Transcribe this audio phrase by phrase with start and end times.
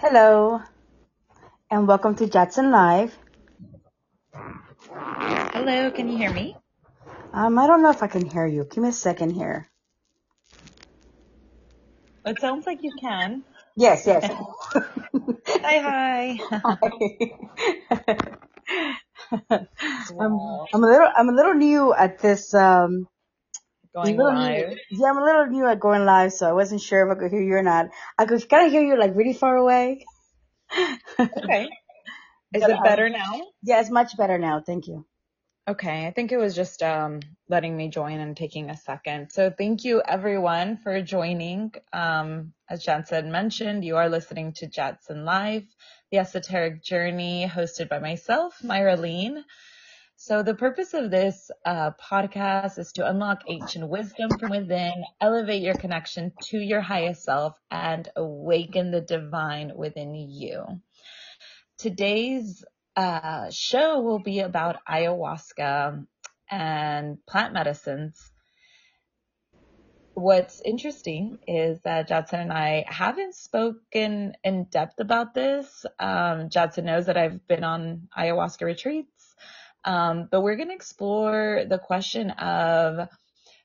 [0.00, 0.60] Hello,
[1.70, 3.18] and welcome to Jadson Live.
[5.52, 6.56] Hello, can you hear me?
[7.34, 8.64] Um, I don't know if I can hear you.
[8.70, 9.68] Give me a second here.
[12.24, 13.44] It sounds like you can.
[13.76, 14.28] Yes, yes.
[15.62, 16.40] Hi, hi.
[20.20, 20.32] I'm,
[20.74, 22.54] I'm a little, I'm a little new at this.
[22.54, 23.08] Um,
[24.02, 27.06] Going little new- yeah, I'm a little new at going live, so I wasn't sure
[27.06, 27.90] if I could hear you or not.
[28.18, 30.06] I could kind of hear you like really far away.
[31.20, 31.68] Okay.
[32.54, 33.42] Is But, it um, better now?
[33.62, 34.62] Yeah, it's much better now.
[34.64, 35.06] Thank you.
[35.68, 39.30] Okay, I think it was just um, letting me join and taking a second.
[39.32, 41.72] So thank you everyone for joining.
[41.92, 45.64] Um, as Jadson mentioned, you are listening to Jadson Live,
[46.10, 49.44] the esoteric journey hosted by myself, Myra Lean.
[50.20, 55.62] So the purpose of this uh, podcast is to unlock ancient wisdom from within, elevate
[55.62, 60.64] your connection to your highest self, and awaken the divine within you.
[61.78, 62.64] Today's
[62.96, 66.04] uh, show will be about ayahuasca
[66.50, 68.20] and plant medicines.
[70.14, 75.86] What's interesting is that Jadson and I haven't spoken in depth about this.
[76.00, 79.17] Um, Jadson knows that I've been on ayahuasca retreats,
[79.88, 83.08] um, but we're going to explore the question of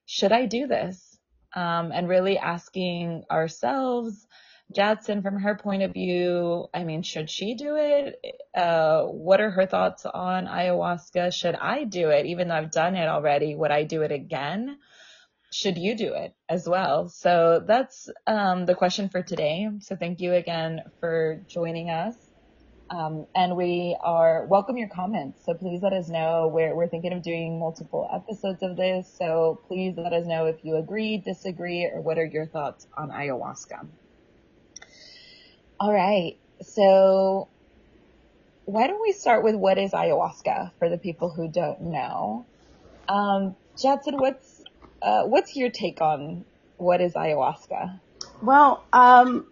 [0.06, 1.18] should I do this?
[1.54, 4.26] Um, and really asking ourselves,
[4.74, 8.22] Jadson, from her point of view, I mean, should she do it?
[8.56, 11.34] Uh, what are her thoughts on ayahuasca?
[11.34, 12.26] Should I do it?
[12.26, 14.78] Even though I've done it already, would I do it again?
[15.52, 17.10] Should you do it as well?
[17.10, 19.68] So that's um, the question for today.
[19.82, 22.16] So thank you again for joining us.
[22.90, 25.42] Um, and we are welcome your comments.
[25.46, 26.50] So please let us know.
[26.54, 29.12] We're, we're thinking of doing multiple episodes of this.
[29.18, 33.10] So please let us know if you agree, disagree, or what are your thoughts on
[33.10, 33.88] ayahuasca.
[35.80, 36.38] All right.
[36.62, 37.50] So
[38.66, 42.48] why don't we start with what is ayahuasca for the people who don't know?
[43.08, 44.62] Um, Jadson, what's
[45.02, 46.46] uh, what's your take on
[46.78, 48.00] what is ayahuasca?
[48.42, 49.48] Well, um,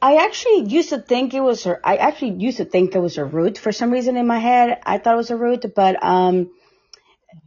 [0.00, 3.18] I actually used to think it was a, I actually used to think it was
[3.18, 4.78] a root for some reason in my head.
[4.84, 6.50] I thought it was a root, but um,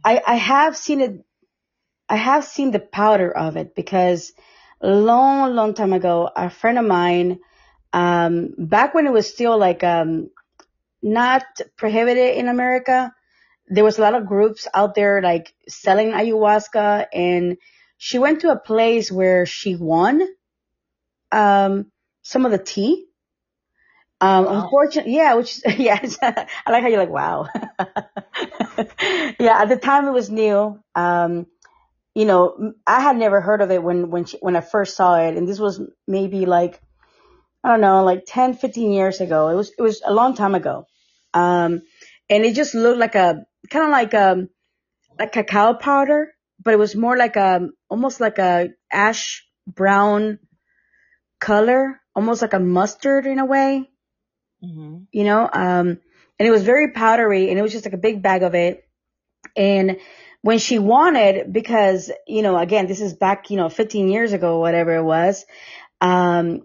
[0.04, 1.24] I I have seen it.
[2.08, 4.32] I have seen the powder of it because
[4.82, 7.38] long, long time ago, a friend of mine,
[7.92, 10.30] um, back when it was still like um,
[11.02, 11.44] not
[11.76, 13.12] prohibited in America,
[13.68, 17.56] there was a lot of groups out there like selling ayahuasca, and
[17.96, 20.22] she went to a place where she won
[21.32, 21.91] um,
[22.22, 23.06] some of the tea.
[24.20, 24.64] Um, Wow.
[24.64, 27.48] unfortunately, yeah, which, yeah, I like how you're like, wow.
[29.40, 30.80] yeah, at the time it was new.
[30.94, 31.46] Um,
[32.14, 35.16] you know, I had never heard of it when, when she, when I first saw
[35.16, 35.36] it.
[35.36, 36.80] And this was maybe like,
[37.64, 39.48] I don't know, like 10, 15 years ago.
[39.48, 40.86] It was, it was a long time ago.
[41.34, 41.82] Um,
[42.30, 44.48] and it just looked like a, kind of like, um,
[45.18, 46.32] like cacao powder,
[46.62, 50.40] but it was more like a, almost like a ash brown
[51.40, 53.88] color, almost like a mustard in a way
[54.64, 54.98] Mm-hmm.
[55.10, 55.88] you know, um,
[56.38, 58.84] and it was very powdery and it was just like a big bag of it.
[59.56, 59.98] And
[60.40, 64.60] when she wanted, because, you know, again, this is back, you know, 15 years ago,
[64.60, 65.44] whatever it was,
[66.00, 66.62] um,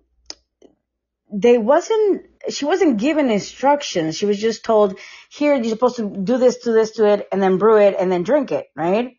[1.34, 4.16] they wasn't, she wasn't given instructions.
[4.16, 7.42] She was just told, here, you're supposed to do this, do this, do it, and
[7.42, 9.18] then brew it and then drink it, right?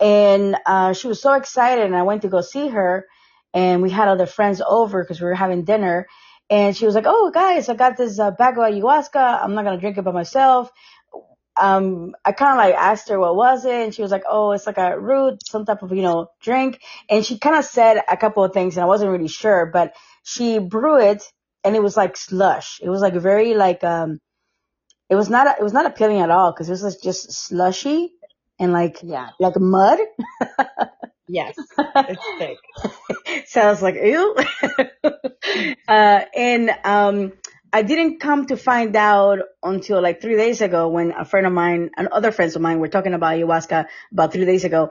[0.00, 3.06] And, uh, she was so excited and I went to go see her
[3.58, 5.96] and we had other friends over because we were having dinner
[6.50, 9.24] and she was like, "Oh, guys, I got this uh, bag of ayahuasca.
[9.44, 10.70] I'm not gonna drink it by myself."
[11.60, 14.52] Um, I kind of like asked her what was it, and she was like, "Oh,
[14.52, 16.80] it's like a root, some type of you know drink."
[17.10, 19.94] And she kind of said a couple of things, and I wasn't really sure, but
[20.24, 21.24] she brewed it,
[21.64, 22.80] and it was like slush.
[22.82, 24.20] It was like very like um,
[25.10, 28.12] it was not it was not appealing at all because it was just slushy
[28.60, 29.30] and like Yeah.
[29.40, 30.00] like mud.
[31.28, 31.56] Yes.
[32.08, 32.58] It's thick.
[33.46, 34.36] so I was like, ew.
[35.88, 37.32] uh, and, um,
[37.72, 41.52] I didn't come to find out until like three days ago when a friend of
[41.52, 44.90] mine and other friends of mine were talking about ayahuasca about three days ago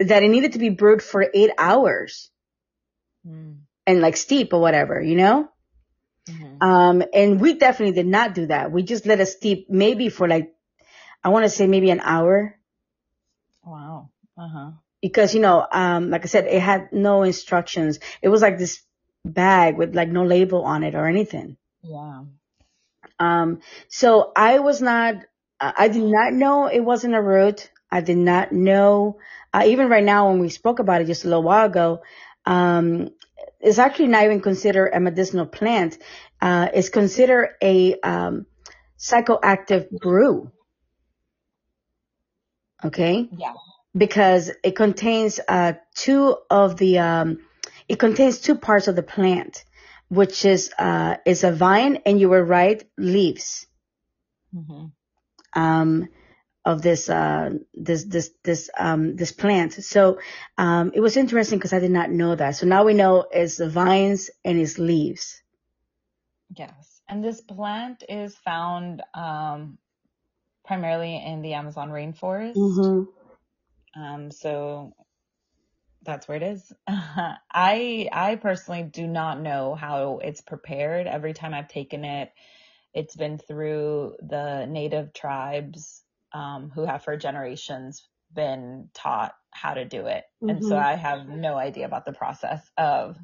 [0.00, 2.30] that it needed to be brewed for eight hours
[3.26, 3.60] Mm.
[3.86, 5.48] and like steep or whatever, you know?
[6.28, 6.62] Mhm.
[6.62, 8.70] Um, and we definitely did not do that.
[8.72, 10.54] We just let it steep maybe for like,
[11.22, 12.58] I want to say maybe an hour
[13.64, 14.10] Wow.
[14.36, 14.70] Uh huh.
[15.04, 17.98] Because, you know, um, like I said, it had no instructions.
[18.22, 18.80] It was like this
[19.22, 21.58] bag with like no label on it or anything.
[21.82, 22.22] Yeah.
[23.18, 25.16] Um, so I was not,
[25.60, 27.70] I did not know it wasn't a root.
[27.90, 29.18] I did not know,
[29.52, 32.00] uh, even right now when we spoke about it just a little while ago,
[32.46, 33.10] um,
[33.60, 35.98] is actually not even considered a medicinal plant.
[36.40, 38.46] Uh, it's considered a um,
[38.98, 40.50] psychoactive brew.
[42.82, 43.28] Okay.
[43.36, 43.52] Yeah.
[43.96, 47.38] Because it contains uh, two of the um,
[47.88, 49.64] it contains two parts of the plant,
[50.08, 53.66] which is uh, is a vine, and you were right, leaves.
[54.54, 54.86] Mm-hmm.
[55.60, 56.08] Um,
[56.64, 59.74] of this uh, this this this um, this plant.
[59.74, 60.18] So
[60.56, 62.56] um, it was interesting because I did not know that.
[62.56, 65.42] So now we know it's the vines and its leaves.
[66.56, 69.78] Yes, and this plant is found um,
[70.64, 72.56] primarily in the Amazon rainforest.
[72.56, 73.10] Mm-hmm.
[73.96, 74.92] Um, so
[76.02, 76.72] that's where it is.
[76.88, 81.06] I I personally do not know how it's prepared.
[81.06, 82.32] Every time I've taken it,
[82.92, 86.02] it's been through the native tribes
[86.32, 90.24] um, who have for generations been taught how to do it.
[90.42, 90.50] Mm-hmm.
[90.50, 90.86] And so mm-hmm.
[90.86, 93.16] I have no idea about the process of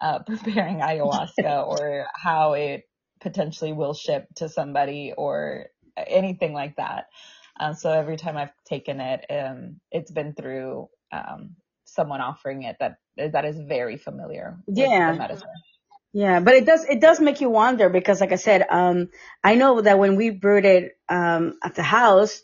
[0.00, 2.84] uh, preparing ayahuasca or how it
[3.20, 5.66] potentially will ship to somebody or
[5.96, 7.06] anything like that.
[7.58, 12.76] Um, so every time I've taken it, um, it's been through um, someone offering it
[12.80, 15.12] that that is very familiar yeah.
[15.12, 15.48] medicine.
[16.14, 19.08] Yeah, but it does it does make you wonder because, like I said, um,
[19.42, 22.42] I know that when we brewed it um, at the house,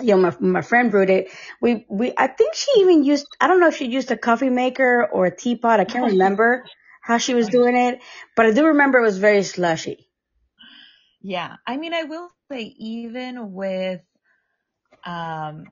[0.00, 1.30] you know, my my friend brewed it.
[1.60, 4.50] We we I think she even used I don't know if she used a coffee
[4.50, 5.78] maker or a teapot.
[5.78, 6.64] I can't remember
[7.02, 8.00] how she was doing it,
[8.36, 10.08] but I do remember it was very slushy.
[11.20, 14.00] Yeah, I mean, I will say even with,
[15.04, 15.64] um,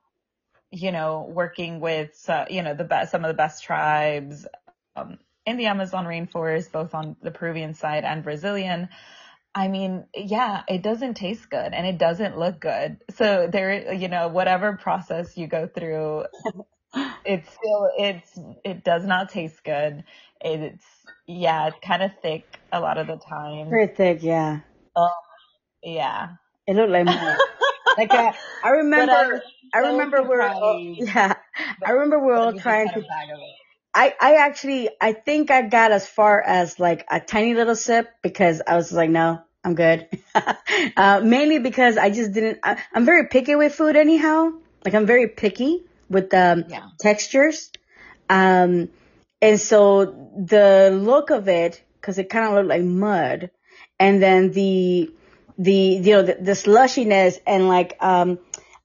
[0.70, 4.46] you know, working with uh, you know the best some of the best tribes,
[4.96, 8.88] um, in the Amazon rainforest, both on the Peruvian side and Brazilian.
[9.54, 12.98] I mean, yeah, it doesn't taste good and it doesn't look good.
[13.14, 16.24] So there, you know, whatever process you go through,
[17.24, 20.04] it's still, it's, it does not taste good.
[20.42, 20.84] It's,
[21.26, 23.70] yeah, it's kind of thick a lot of the time.
[23.70, 24.60] Very thick, yeah.
[24.94, 25.08] Oh,
[25.82, 26.34] yeah.
[26.66, 27.06] It looked like
[27.96, 31.34] like I, I remember, I, I remember we're all, yeah,
[31.84, 33.04] I remember we're all trying to,
[33.94, 38.10] I, I actually, I think I got as far as like a tiny little sip
[38.22, 40.06] because I was like, no, I'm good.
[40.96, 44.52] uh, mainly because I just didn't, I, am very picky with food anyhow.
[44.84, 46.88] Like I'm very picky with the um, yeah.
[47.00, 47.72] textures.
[48.28, 48.90] Um,
[49.40, 50.04] and so
[50.36, 53.50] the look of it, cause it kind of looked like mud
[53.98, 55.10] and then the,
[55.58, 58.38] the, you know, the, the slushiness and like, um,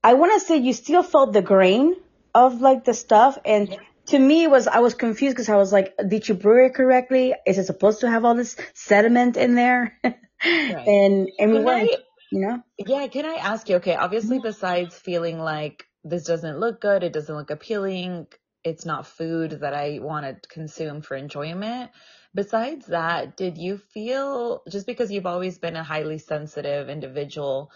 [0.04, 1.96] I want to say you still felt the grain
[2.34, 3.78] of like the stuff and yeah
[4.08, 6.76] to me it was I was confused because I was like, did you brew it
[6.76, 7.34] correctly?
[7.46, 9.98] Is it supposed to have all this sediment in there?
[10.04, 10.16] right.
[10.44, 11.92] And and we went,
[12.32, 12.64] you know.
[12.78, 13.78] Yeah, can I ask you?
[13.78, 14.48] Okay, obviously, mm-hmm.
[14.48, 18.28] besides feeling like this doesn't look good, it doesn't look appealing,
[18.64, 21.92] it's not food that I want to consume for enjoyment.
[22.34, 27.72] Besides that, did you feel just because you've always been a highly sensitive individual,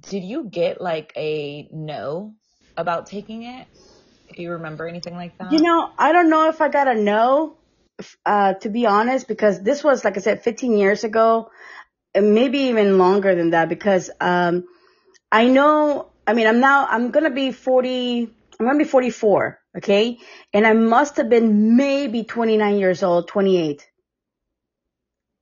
[0.00, 2.34] did you get like a no
[2.76, 3.66] about taking it?
[4.34, 5.52] Do you remember anything like that?
[5.52, 7.56] You know, I don't know if I got a no,
[8.24, 11.50] uh, to be honest, because this was, like I said, 15 years ago,
[12.14, 14.64] maybe even longer than that, because, um,
[15.30, 18.90] I know, I mean, I'm now, I'm going to be 40, I'm going to be
[18.90, 19.58] 44.
[19.78, 20.18] Okay.
[20.52, 23.86] And I must have been maybe 29 years old, 28.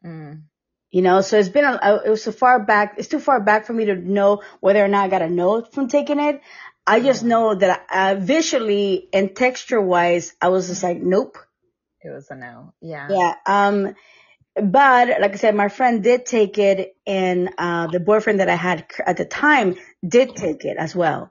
[0.05, 0.43] Mm.
[0.91, 3.67] You know, so it's been, a, it was so far back, it's too far back
[3.67, 6.41] for me to know whether or not I got a note from taking it.
[6.87, 11.37] I just know that uh, visually and texture wise, I was just like, nope.
[12.01, 12.73] It was a no.
[12.81, 13.09] Yeah.
[13.11, 13.35] Yeah.
[13.45, 13.95] Um,
[14.55, 18.55] but like I said, my friend did take it and, uh, the boyfriend that I
[18.55, 19.77] had at the time
[20.07, 21.31] did take it as well.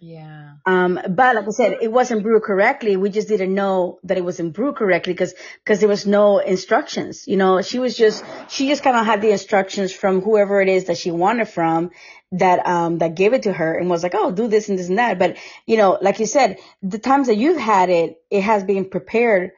[0.00, 0.54] Yeah.
[0.64, 2.96] Um, but like I said, it wasn't brewed correctly.
[2.96, 7.26] We just didn't know that it wasn't brewed correctly because, because there was no instructions.
[7.26, 10.68] You know, she was just, she just kind of had the instructions from whoever it
[10.68, 11.90] is that she wanted from
[12.32, 14.88] that, um, that gave it to her and was like, oh, do this and this
[14.88, 15.18] and that.
[15.18, 15.36] But,
[15.66, 19.50] you know, like you said, the times that you've had it, it has been prepared,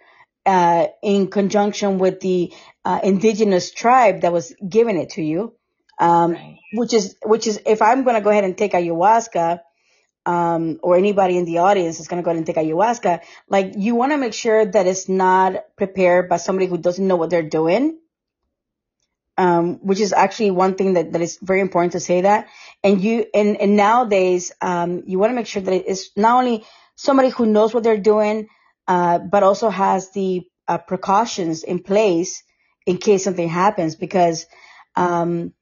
[0.46, 2.52] uh, in conjunction with the,
[2.84, 5.54] uh, indigenous tribe that was giving it to you.
[5.98, 6.56] Um, right.
[6.72, 9.60] which is, which is, if I'm going to go ahead and take ayahuasca,
[10.26, 13.74] um, or anybody in the audience is going to go ahead and take ayahuasca, like
[13.76, 17.30] you want to make sure that it's not prepared by somebody who doesn't know what
[17.30, 17.98] they're doing.
[19.38, 22.48] Um, which is actually one thing that, that is very important to say that.
[22.84, 26.66] And you, and, and nowadays, um, you want to make sure that it's not only
[26.94, 28.48] somebody who knows what they're doing,
[28.86, 32.42] uh, but also has the uh, precautions in place
[32.84, 34.44] in case something happens because,
[34.94, 35.54] um,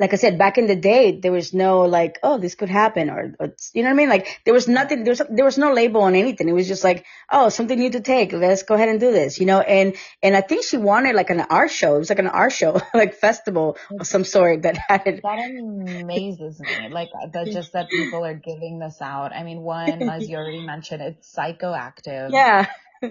[0.00, 3.10] like I said, back in the day, there was no like, oh, this could happen,
[3.10, 4.08] or, or you know what I mean?
[4.08, 6.48] Like there was nothing, there was there was no label on anything.
[6.48, 8.32] It was just like, oh, something new to take.
[8.32, 9.60] Let's go ahead and do this, you know.
[9.60, 11.96] And and I think she wanted like an art show.
[11.96, 15.20] It was like an art show, like festival of some sort that had it.
[15.22, 16.88] That amazes me.
[16.90, 19.32] Like that, just that people are giving this out.
[19.34, 22.30] I mean, one, as you already mentioned, it's psychoactive.
[22.40, 22.66] Yeah.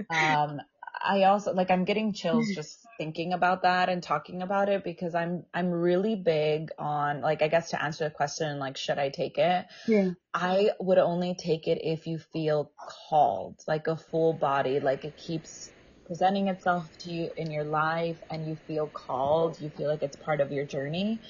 [0.10, 0.62] um,
[1.01, 5.15] I also like I'm getting chills just thinking about that and talking about it because
[5.15, 9.10] I'm I'm really big on like I guess to answer the question like should I
[9.10, 9.65] take it?
[9.88, 10.12] Yeah.
[10.34, 12.72] I would only take it if you feel
[13.10, 15.72] called, like a full body, like it keeps
[16.05, 20.15] presenting itself to you in your life and you feel called, you feel like it's
[20.17, 21.22] part of your journey.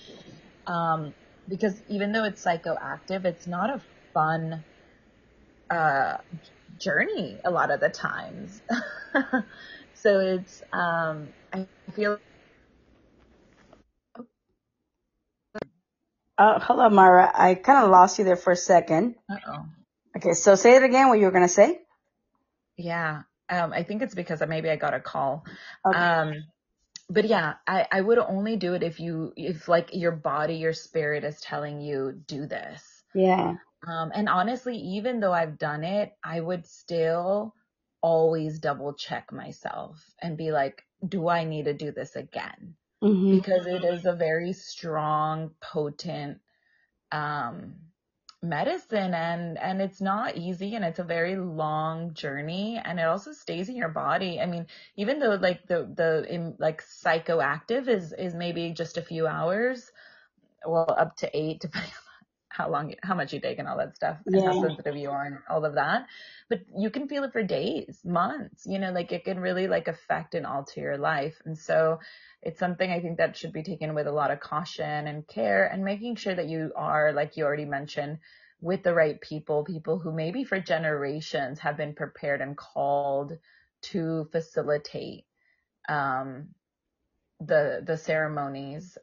[0.68, 1.14] Um,
[1.48, 3.82] because even though it's psychoactive, it's not a
[4.14, 4.66] fun
[5.70, 6.18] uh,
[6.80, 8.62] journey a lot of the times.
[9.94, 12.20] so it's um, I feel.
[16.38, 17.32] Uh, hello, Mara.
[17.34, 19.16] I kind of lost you there for a second.
[19.30, 19.66] Uh-oh.
[20.18, 21.10] Okay, so say it again.
[21.10, 21.80] What you were gonna say?
[22.78, 25.46] Yeah, um, I think it's because maybe I got a call.
[25.86, 25.98] Okay.
[25.98, 26.34] Um,
[27.10, 30.74] but yeah, I, I would only do it if you if like your body, your
[30.74, 32.84] spirit is telling you do this.
[33.14, 33.56] Yeah.
[33.88, 37.56] Um, and honestly, even though I've done it, I would still
[38.02, 42.76] always double check myself and be like, do I need to do this again?
[43.04, 43.38] Mm-hmm.
[43.38, 46.40] Because it is a very strong, potent
[47.12, 47.76] um,
[48.42, 53.34] medicine and and it's not easy and it's a very long journey and it also
[53.34, 58.14] stays in your body i mean even though like the the in, like psychoactive is
[58.14, 59.92] is maybe just a few hours
[60.66, 61.92] well up to eight depending
[62.50, 65.26] how long, how much you take and all that stuff and how sensitive you are
[65.26, 66.08] and all of that.
[66.50, 69.88] But you can feel it for days, months, you know, like it can really like
[69.88, 71.42] affect and alter your life.
[71.46, 72.00] And so
[72.42, 75.66] it's something I think that should be taken with a lot of caution and care
[75.68, 78.20] and making sure that you are, like you already mentioned,
[78.62, 83.38] with the right people, people who maybe for generations have been prepared and called
[83.82, 85.26] to facilitate
[85.88, 86.50] um,
[87.40, 88.98] the the ceremonies.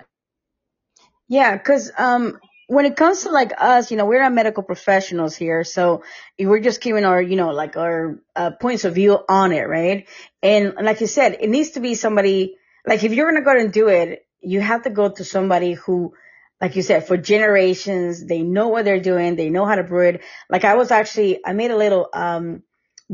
[1.28, 5.36] Yeah, because um, when it comes to like us, you know, we're not medical professionals
[5.36, 6.02] here, so
[6.38, 10.08] we're just giving our, you know, like our uh, points of view on it, right?
[10.42, 13.72] And like you said, it needs to be somebody like if you're gonna go and
[13.72, 16.14] do it, you have to go to somebody who,
[16.60, 20.08] like you said, for generations, they know what they're doing, they know how to brew
[20.08, 20.22] it.
[20.50, 22.62] Like I was actually, I made a little um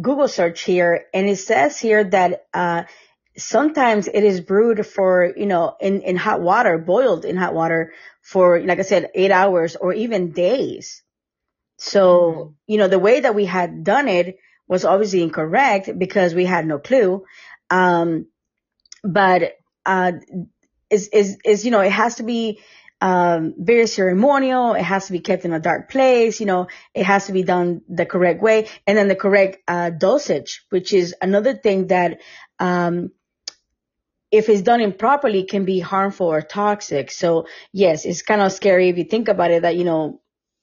[0.00, 2.85] Google search here, and it says here that uh
[3.37, 7.92] sometimes it is brewed for, you know, in, in hot water, boiled in hot water
[8.23, 11.02] for, like I said, eight hours or even days.
[11.76, 14.38] So, you know, the way that we had done it
[14.69, 17.25] was obviously incorrect because we had no clue.
[17.69, 18.26] Um,
[19.02, 20.12] but, uh,
[20.88, 22.61] is, is, is, you know, it has to be,
[23.00, 24.75] um, very ceremonial.
[24.75, 26.38] It has to be kept in a dark place.
[26.38, 29.91] You know, it has to be done the correct way and then the correct, uh,
[29.91, 32.21] dosage, which is another thing that,
[32.61, 33.11] um,
[34.33, 37.11] if it's done improperly can be harmful or toxic.
[37.11, 40.21] So yes, it's kind of scary if you think about it that, you know,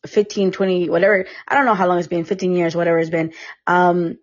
[0.08, 3.34] 15, 20, whatever, I don't know how long it's been, 15 years, whatever it's been.
[3.68, 4.18] Um,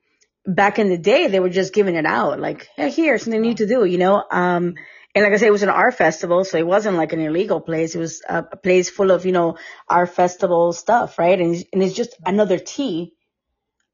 [0.44, 3.54] back in the day, they were just giving it out like, hey, here's something new
[3.54, 4.24] to do, you know?
[4.30, 4.74] Um,
[5.14, 7.60] and like I said, it was an art festival, so it wasn't like an illegal
[7.60, 7.94] place.
[7.94, 11.40] It was a, place full of, you know, art festival stuff, right?
[11.40, 13.12] And, and it's just another tea.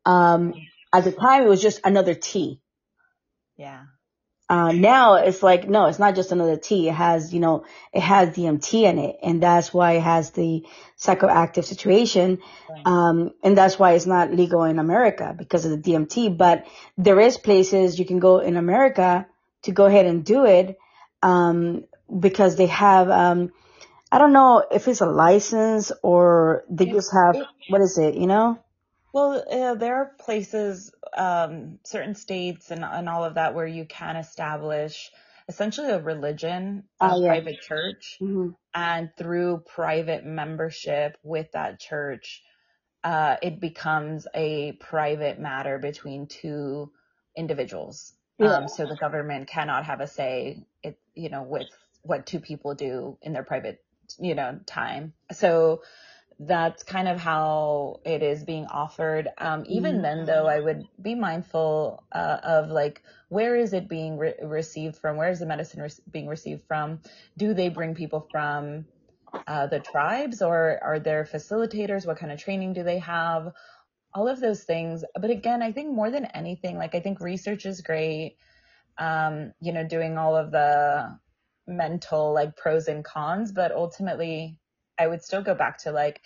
[0.07, 0.55] Um,
[0.93, 2.61] at the time, it was just another tea.
[3.57, 3.83] Yeah.
[4.53, 6.87] Uh, now it's like, no, it's not just another tea.
[6.91, 9.17] It has, you know, it has DMT in it.
[9.23, 10.63] And that's why it has the
[11.01, 12.39] psychoactive situation.
[12.69, 12.83] Right.
[12.85, 16.37] Um, and that's why it's not legal in America because of the DMT.
[16.37, 16.67] But
[16.99, 19.27] there is places you can go in America
[19.63, 20.77] to go ahead and do it.
[21.23, 21.85] Um,
[22.21, 23.53] because they have, um,
[24.11, 27.37] I don't know if it's a license or they just have,
[27.71, 28.59] what is it, you know?
[29.13, 33.87] Well, uh, there are places, um, certain states and, and all of that where you
[33.87, 35.11] can establish
[35.49, 37.35] essentially a religion, a Ah, yeah.
[37.35, 42.43] private church, hmm and through private membership with that church,
[43.05, 46.93] uh, it becomes a private matter between two
[47.37, 48.15] individuals.
[48.39, 48.57] Yeah.
[48.57, 51.69] Um, so the government cannot have a say, it, you know, with
[52.03, 53.85] what two people do in their private,
[54.19, 55.15] you know, time.
[55.33, 55.83] So
[56.39, 59.29] that's kind of how it is being offered.
[59.39, 60.03] Um, even Mhm.
[60.03, 64.97] then, though, I would be mindful uh, of like where is it being re- received
[64.97, 65.17] from?
[65.17, 67.01] Where is the medicine re- being received from?
[67.39, 68.87] Do they bring people from
[69.47, 72.07] uh, the tribes, or are there facilitators?
[72.07, 73.53] What kind of training do they have?
[74.15, 75.05] All of those things.
[75.21, 78.37] But again, I think more than anything, like I think research is great.
[78.99, 81.19] Um, you know, doing all of the
[81.67, 84.59] mental like pros and cons, but ultimately
[84.99, 86.21] I would still go back to like,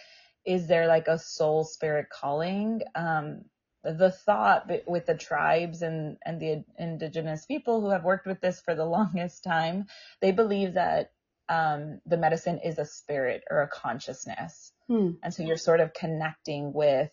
[0.45, 2.83] is there like a soul spirit calling?
[2.95, 3.45] Um,
[3.83, 8.61] the thought with the tribes and, and the indigenous people who have worked with this
[8.61, 9.87] for the longest time,
[10.21, 11.13] they believe that
[11.49, 14.73] um, the medicine is a spirit or a consciousness.
[14.89, 15.13] Hmm.
[15.23, 17.11] And so you're sort of connecting with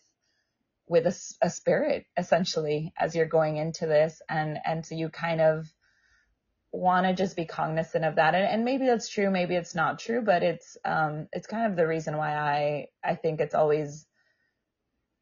[0.86, 5.40] with a, a spirit essentially as you're going into this and and so you kind
[5.40, 5.66] of
[6.74, 8.36] want to just be cognizant of that.
[8.36, 11.78] And, and, maybe that's true maybe it's not true but it's um it's kind of
[11.78, 14.06] the reason why i i think it's always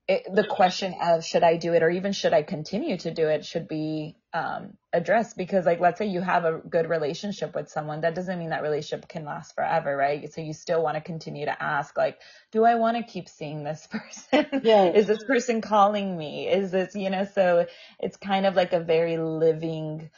[0.08, 3.27] it, the question of should i do it or even should i continue to do
[3.27, 5.36] it should be um addressed.
[5.38, 8.63] Because like let's say you have a good relationship with someone that doesn't mean that
[8.63, 10.31] relationship can last forever right?
[10.34, 12.20] So you still want to continue to ask like
[12.51, 14.62] do i want to keep seeing this person?
[14.63, 16.48] Yeah is this person calling me?
[16.48, 17.65] Is this you know so
[18.00, 20.10] it's kind of like a very living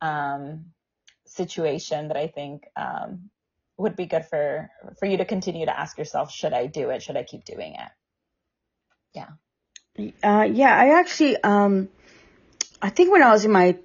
[0.00, 0.66] um
[1.36, 3.30] situation that I think um,
[3.76, 7.02] would be good for for you to continue to ask yourself: Should I do it?
[7.02, 7.90] Should I keep doing it?
[9.14, 9.28] Yeah.
[10.22, 11.88] Uh, yeah, I actually, um,
[12.82, 13.78] I think when I was in my,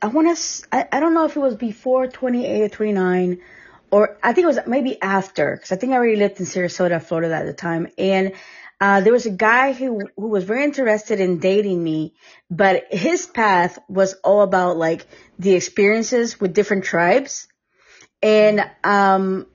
[0.00, 3.40] I want to, I, I don't know if it was before 28 or 29,
[3.90, 7.02] or I think it was maybe after, because I think I already lived in Sarasota,
[7.02, 7.88] Florida at the time.
[7.98, 8.32] And
[8.84, 12.12] uh, there was a guy who who was very interested in dating me,
[12.50, 15.06] but his path was all about like
[15.38, 17.48] the experiences with different tribes,
[18.20, 19.46] and um,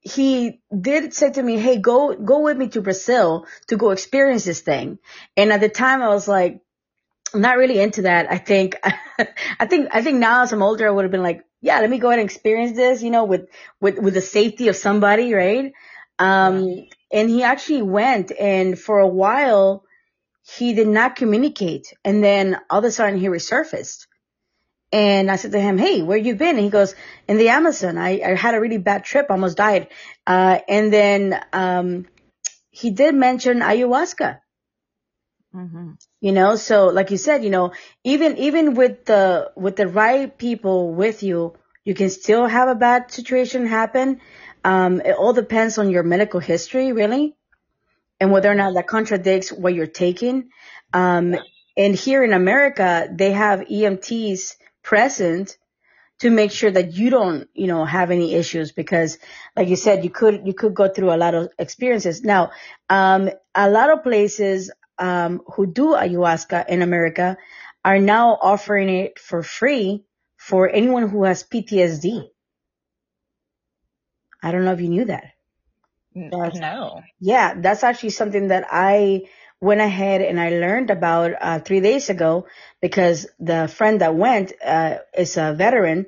[0.00, 4.44] he did say to me, "Hey, go go with me to Brazil to go experience
[4.44, 4.98] this thing."
[5.36, 6.58] And at the time, I was like,
[7.32, 8.26] I'm not really into that.
[8.28, 8.74] I think,
[9.60, 11.90] I think, I think now as I'm older, I would have been like, yeah, let
[11.90, 13.48] me go ahead and experience this, you know, with,
[13.80, 15.72] with, with the safety of somebody, right?
[16.18, 19.84] Um, and he actually went and for a while
[20.56, 21.92] he did not communicate.
[22.04, 24.06] And then all of a sudden he resurfaced.
[24.92, 26.56] And I said to him, Hey, where you been?
[26.56, 26.94] And he goes,
[27.26, 27.98] in the Amazon.
[27.98, 29.88] I, I had a really bad trip, almost died.
[30.26, 32.06] Uh, and then, um,
[32.70, 34.38] he did mention ayahuasca.
[35.54, 35.92] Mm-hmm.
[36.20, 37.72] You know, so like you said, you know,
[38.04, 42.74] even, even with the, with the right people with you, you can still have a
[42.74, 44.20] bad situation happen.
[44.66, 47.36] Um, it all depends on your medical history, really,
[48.18, 50.50] and whether or not that contradicts what you're taking.
[50.92, 51.36] Um,
[51.76, 55.56] and here in America, they have EMTs present
[56.18, 59.18] to make sure that you don't, you know, have any issues because,
[59.54, 62.24] like you said, you could you could go through a lot of experiences.
[62.24, 62.50] Now,
[62.90, 67.36] um, a lot of places um, who do ayahuasca in America
[67.84, 70.02] are now offering it for free
[70.36, 72.30] for anyone who has PTSD.
[74.42, 75.32] I don't know if you knew that.
[76.14, 77.02] That's, no.
[77.20, 79.28] Yeah, that's actually something that I
[79.60, 82.46] went ahead and I learned about uh, three days ago
[82.80, 86.06] because the friend that went uh, is a veteran,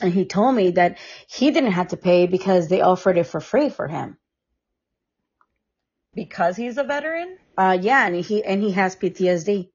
[0.00, 3.40] and he told me that he didn't have to pay because they offered it for
[3.40, 4.16] free for him.
[6.14, 7.38] Because he's a veteran?
[7.56, 9.70] Uh, yeah, and he and he has PTSD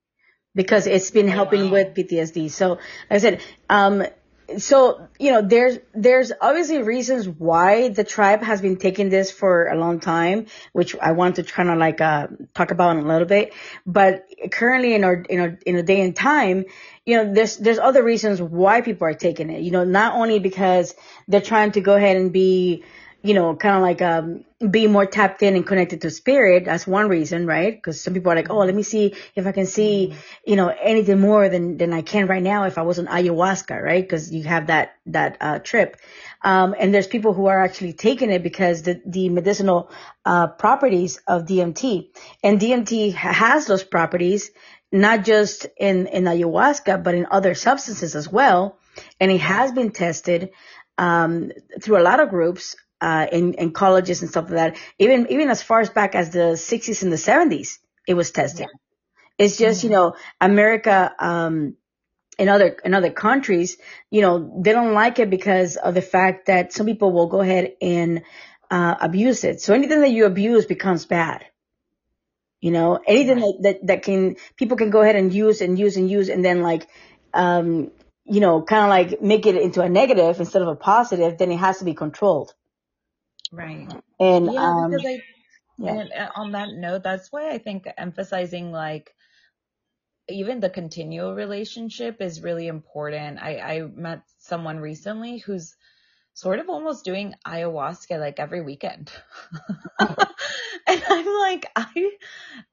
[0.54, 1.72] because it's been oh, helping wow.
[1.72, 2.52] with PTSD.
[2.52, 4.04] So, like I said, um,
[4.58, 9.68] so you know there's there's obviously reasons why the tribe has been taking this for
[9.68, 13.08] a long time which i want to kind of like uh talk about in a
[13.08, 13.54] little bit.
[13.86, 16.66] But currently in our in our in a day and time
[17.06, 19.62] you know there's there's other reasons why people are taking it.
[19.62, 20.96] You know not only because
[21.28, 22.84] they're trying to go ahead and be
[23.24, 26.66] you know, kind of like um, be more tapped in and connected to spirit.
[26.66, 27.74] That's one reason, right?
[27.74, 30.70] Because some people are like, oh, let me see if I can see, you know,
[30.70, 34.04] anything more than than I can right now if I was on ayahuasca, right?
[34.04, 35.98] Because you have that that uh, trip.
[36.44, 39.92] Um, and there's people who are actually taking it because the the medicinal
[40.26, 42.10] uh, properties of DMT
[42.44, 44.52] and DMT has those properties
[44.92, 48.78] not just in in ayahuasca but in other substances as well.
[49.20, 50.52] And it has been tested
[50.98, 51.52] um,
[51.82, 54.78] through a lot of groups uh, in, in colleges and stuff like that.
[55.00, 58.68] Even, even as far as back as the 60s and the 70s, it was tested.
[58.70, 59.46] Yeah.
[59.46, 59.88] It's just, mm-hmm.
[59.88, 61.76] you know, America, um,
[62.40, 63.78] in other, in other countries,
[64.12, 67.42] you know, they don't like it because of the fact that some people will go
[67.42, 68.24] ahead and,
[68.70, 69.62] uh, abuse it.
[69.62, 71.46] So anything that you abuse becomes bad.
[72.60, 75.96] You know, anything that, that, that can, people can go ahead and use and use
[75.96, 76.88] and use and then like,
[77.34, 77.92] um,
[78.26, 81.52] you know, kind of like make it into a negative instead of a positive, then
[81.52, 82.54] it has to be controlled.
[83.52, 83.88] Right.
[84.20, 85.22] And yeah, um, because I,
[85.78, 85.92] yeah.
[85.94, 89.14] and uh, on that note, that's why I think emphasizing like
[90.30, 93.40] even the continual relationship is really important.
[93.42, 95.76] I, I met someone recently who's
[96.34, 99.12] sort of almost doing ayahuasca like every weekend.
[100.00, 102.12] and I'm like, I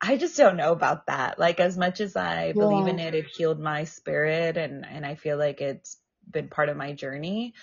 [0.00, 1.38] I just don't know about that.
[1.38, 2.52] Like as much as I yeah.
[2.52, 5.96] believe in it, it healed my spirit and and I feel like it's
[6.28, 7.54] been part of my journey.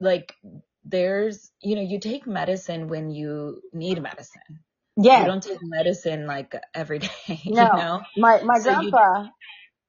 [0.00, 0.34] Like
[0.88, 4.60] there's, you know, you take medicine when you need medicine.
[4.96, 5.20] Yeah.
[5.20, 6.98] You don't take medicine like every
[7.28, 8.02] day, you No, know?
[8.16, 9.28] my my So you, grandpa,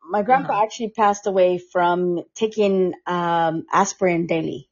[0.09, 0.61] my grandpa uh-huh.
[0.63, 4.69] actually passed away from taking um aspirin daily.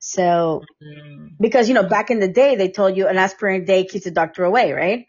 [0.00, 1.38] So Mm.
[1.40, 4.04] because you know back in the day they told you an aspirin a day keeps
[4.06, 5.06] the doctor away, right?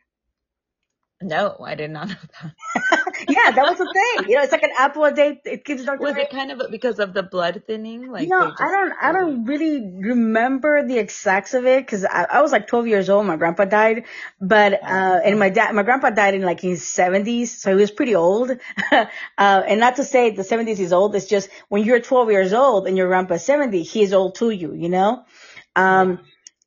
[1.22, 2.56] No, I did not know that.
[3.28, 4.30] yeah, that was the thing.
[4.30, 6.62] You know, it's like an apple a day it keeps doctor Was it kind of
[6.72, 8.12] because of the blood thinning?
[8.12, 12.26] Like know, they I don't, I don't really remember the exacts of it because I,
[12.30, 13.26] I was like 12 years old.
[13.26, 14.06] My grandpa died,
[14.40, 17.92] but, uh, and my dad, my grandpa died in like his 70s, so he was
[17.92, 18.52] pretty old.
[18.92, 19.06] uh,
[19.38, 22.88] and not to say the 70s is old, it's just when you're 12 years old
[22.88, 25.26] and your grandpa's 70, he is old to you, you know?
[25.76, 26.20] Um,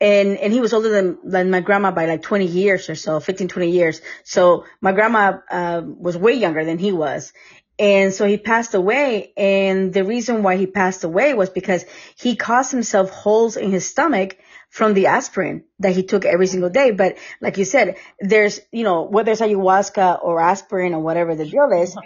[0.04, 3.20] and, and he was older than, than my grandma by like 20 years or so,
[3.20, 4.02] 15, 20 years.
[4.22, 7.32] So my grandma, uh, was way younger than he was.
[7.78, 9.32] And so he passed away.
[9.34, 11.86] And the reason why he passed away was because
[12.16, 14.36] he caused himself holes in his stomach
[14.68, 16.90] from the aspirin that he took every single day.
[16.90, 21.46] But like you said, there's, you know, whether it's ayahuasca or aspirin or whatever the
[21.46, 21.96] deal is,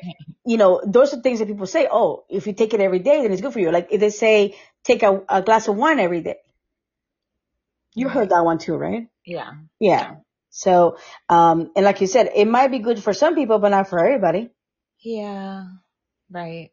[0.46, 3.22] you know, those are things that people say, oh, if you take it every day,
[3.22, 3.72] then it's good for you.
[3.72, 6.36] Like if they say, take a, a glass of wine every day.
[7.94, 9.08] You heard that one too, right?
[9.24, 9.52] Yeah.
[9.80, 10.00] Yeah.
[10.00, 10.14] Yeah.
[10.50, 10.98] So,
[11.28, 14.04] um, and like you said, it might be good for some people, but not for
[14.04, 14.50] everybody.
[15.00, 15.64] Yeah.
[16.30, 16.70] Right.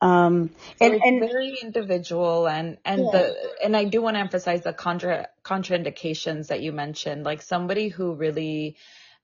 [0.00, 4.16] Um, So and, it's and very individual and and yeah, the and I do want
[4.16, 7.24] to emphasize the contra contraindications that you mentioned.
[7.24, 8.76] Like somebody who really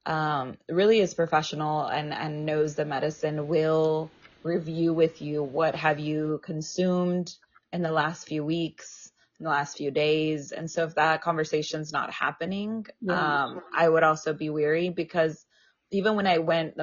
[0.06, 4.10] um really is professional and and knows the medicine will
[4.42, 7.32] review with you what have you consumed
[7.72, 9.01] in the last few weeks,
[9.42, 10.52] in the last few days.
[10.52, 13.44] And so if that conversation's not happening, yeah.
[13.44, 15.44] um I would also be weary because
[15.90, 16.76] even when I went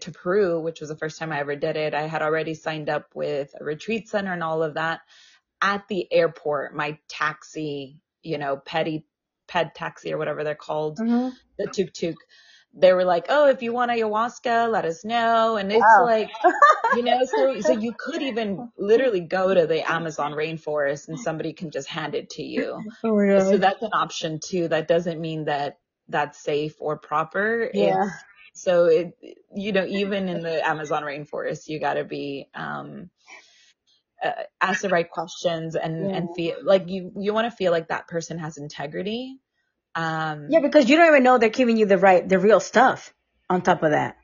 [0.00, 2.90] to Peru, which was the first time I ever did it, I had already signed
[2.90, 5.00] up with a retreat center and all of that.
[5.62, 9.06] At the airport, my taxi, you know, petty
[9.48, 12.16] ped taxi or whatever they're called, hmm the tuk tuk,
[12.76, 15.98] they were like, "Oh, if you want ayahuasca, let us know." And it's Wow.
[15.98, 16.32] like,
[16.88, 21.52] you know, so so you could even literally go to the Amazon rainforest and somebody
[21.54, 22.84] can just hand it to you.
[23.04, 24.68] Oh my So that's an option too.
[24.68, 27.70] That doesn't mean that that's safe or proper.
[27.72, 28.04] Yeah.
[28.04, 29.14] It's so it,
[29.54, 33.10] you know, even in the Amazon rainforest, you got to be, um,
[34.24, 36.14] uh, ask the right questions and, Yeah.
[36.14, 39.40] and feel like you, you want to feel like that person has integrity.
[40.46, 43.14] Yeah, Um, because you don't even know they're giving you the right, the real stuff
[43.50, 44.16] on top of that.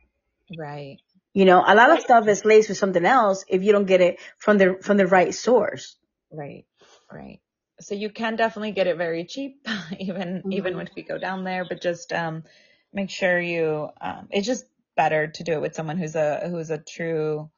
[0.50, 1.00] right,
[1.34, 4.00] You know, a lot of stuff is laced with something else if you don't get
[4.00, 5.96] it from the, from the right source.
[6.32, 6.64] right,
[7.12, 7.40] right.
[7.80, 9.66] So you can definitely get it very cheap,
[9.98, 12.44] even, even hmm if you go down there, but just, um,
[12.92, 14.64] make sure you, um, it's just
[14.96, 17.50] better to do it with someone who's a, who's a true,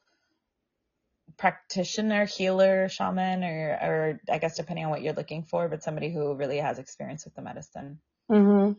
[1.42, 6.12] practitioner, healer, shaman, or, or I guess depending on what you're looking for, but somebody
[6.12, 7.98] who really has experience with the medicine.
[8.30, 8.72] hmm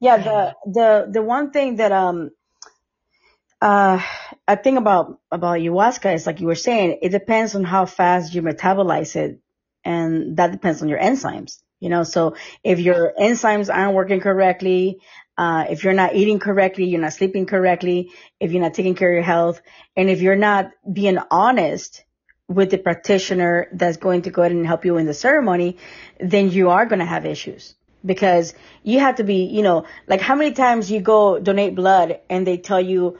[0.00, 0.52] Yeah, Yeah.
[0.64, 2.30] the, the, the one thing that, um,
[3.62, 4.02] uh,
[4.46, 8.34] I think about, about ayahuasca is like you were saying, it depends on how fast
[8.34, 9.40] you metabolize it.
[9.82, 15.00] And that depends on your enzymes, you know, so if your enzymes aren't working correctly,
[15.38, 19.08] uh, if you're not eating correctly, you're not sleeping correctly, if you're not taking care
[19.08, 19.62] of your health,
[19.96, 22.04] and if you're not being honest
[22.50, 25.78] with the practitioner that's going to go ahead and help you in the ceremony,
[26.18, 30.20] then you are going to have issues because you have to be, you know, like
[30.20, 33.18] how many times you go donate blood and they tell you,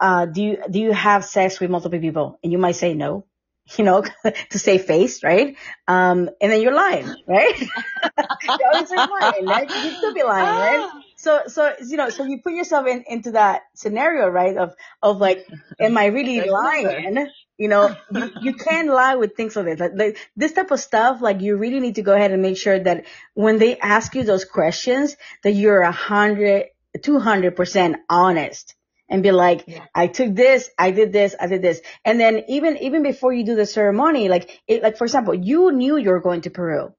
[0.00, 2.38] uh, do you, do you have sex with multiple people?
[2.42, 3.26] And you might say no,
[3.76, 4.04] you know,
[4.50, 5.54] to save face, right?
[5.86, 7.60] Um, and then you're lying, right?
[8.42, 9.68] you're obviously lying, right?
[9.84, 10.88] You could be lying, right?
[10.90, 11.00] Ah.
[11.18, 14.56] So, so, you know, so you put yourself in, into that scenario, right?
[14.56, 15.46] Of, of like,
[15.78, 17.28] am I really lying?
[17.58, 19.80] You know, you, you can't lie with things like this.
[19.80, 22.56] Like, like this type of stuff, like you really need to go ahead and make
[22.56, 26.66] sure that when they ask you those questions, that you're a hundred,
[27.02, 28.74] two hundred percent honest
[29.08, 29.84] and be like, Yeah.
[29.94, 31.80] I took this, I did this, I did this.
[32.04, 35.72] And then even, even before you do the ceremony, like, it, like, for example, you
[35.72, 36.94] knew you were going to Peru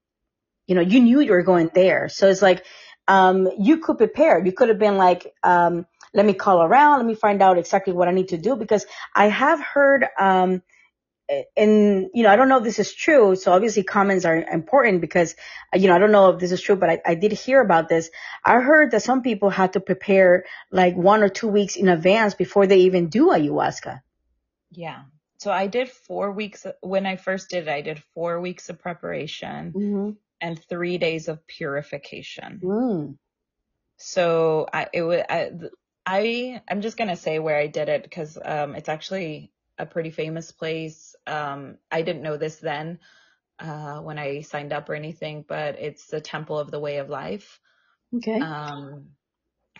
[0.66, 2.08] you know, you knew you were going there.
[2.08, 2.64] So it's like,
[3.06, 4.44] um, you could prepare.
[4.44, 6.98] You could have been like, um, let me call around.
[7.00, 10.62] Let me find out exactly what I need to do because I have heard, um,
[11.56, 13.36] and you know, I don't know if this is true.
[13.36, 15.34] So obviously comments are important because,
[15.74, 17.60] uh, you know, I don't know if this is true, but I, I did hear
[17.60, 18.10] about this.
[18.44, 22.34] I heard that some people had to prepare like one or two weeks in advance
[22.34, 24.02] before they even do ayahuasca.
[24.70, 25.04] Yeah.
[25.38, 27.70] So I did four weeks when I first did it.
[27.72, 30.10] I did four weeks of preparation Mm-hmm.
[30.40, 32.64] and three days of purification.
[32.64, 33.16] Mm.
[33.98, 35.50] So I it was I,
[36.06, 40.10] I I'm just gonna say where I did it because um it's actually a pretty
[40.10, 41.16] famous place.
[41.26, 43.00] Um I didn't know this then,
[43.58, 47.08] uh, when I signed up or anything, but it's the Temple of the Way of
[47.08, 47.60] Life.
[48.14, 48.40] Okay.
[48.42, 49.10] Um,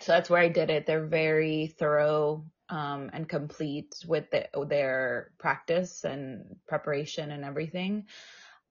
[0.01, 0.87] so that's where I did it.
[0.87, 8.07] They're very thorough um, and complete with the, their practice and preparation and everything.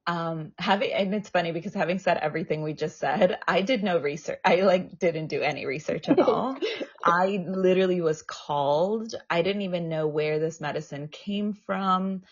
[0.06, 4.00] Um, having and it's funny because having said everything we just said, I did no
[4.00, 4.40] research.
[4.44, 6.60] I like didn't do any research at all.
[7.04, 9.16] I literally was called.
[9.30, 12.24] I didn't even know where this medicine came from.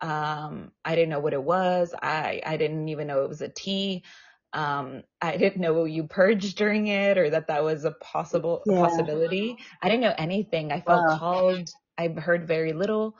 [0.00, 1.94] Um, I didn't know what it was.
[2.02, 4.04] I I didn't even know it was a tea.
[4.52, 8.74] Um, I didn't know you purged during it or that that was a possible Yeah.
[8.74, 9.58] possibility.
[9.82, 10.72] I didn't know anything.
[10.72, 11.06] I felt Wow.
[11.06, 11.70] called.
[11.98, 13.16] I heard very little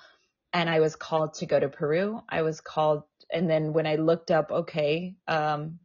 [0.53, 2.21] and I was called to go to Peru.
[2.29, 5.79] I was called and then when I looked up okay, um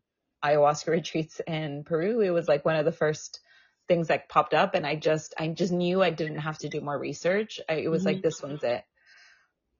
[0.44, 3.40] ayahuasca retreats in Peru, it was like one of the first
[3.88, 6.82] things that popped up and I just I just knew I didn't have to do
[6.82, 7.60] more research.
[7.70, 8.06] I, it was Mhm.
[8.06, 8.84] like this one's it.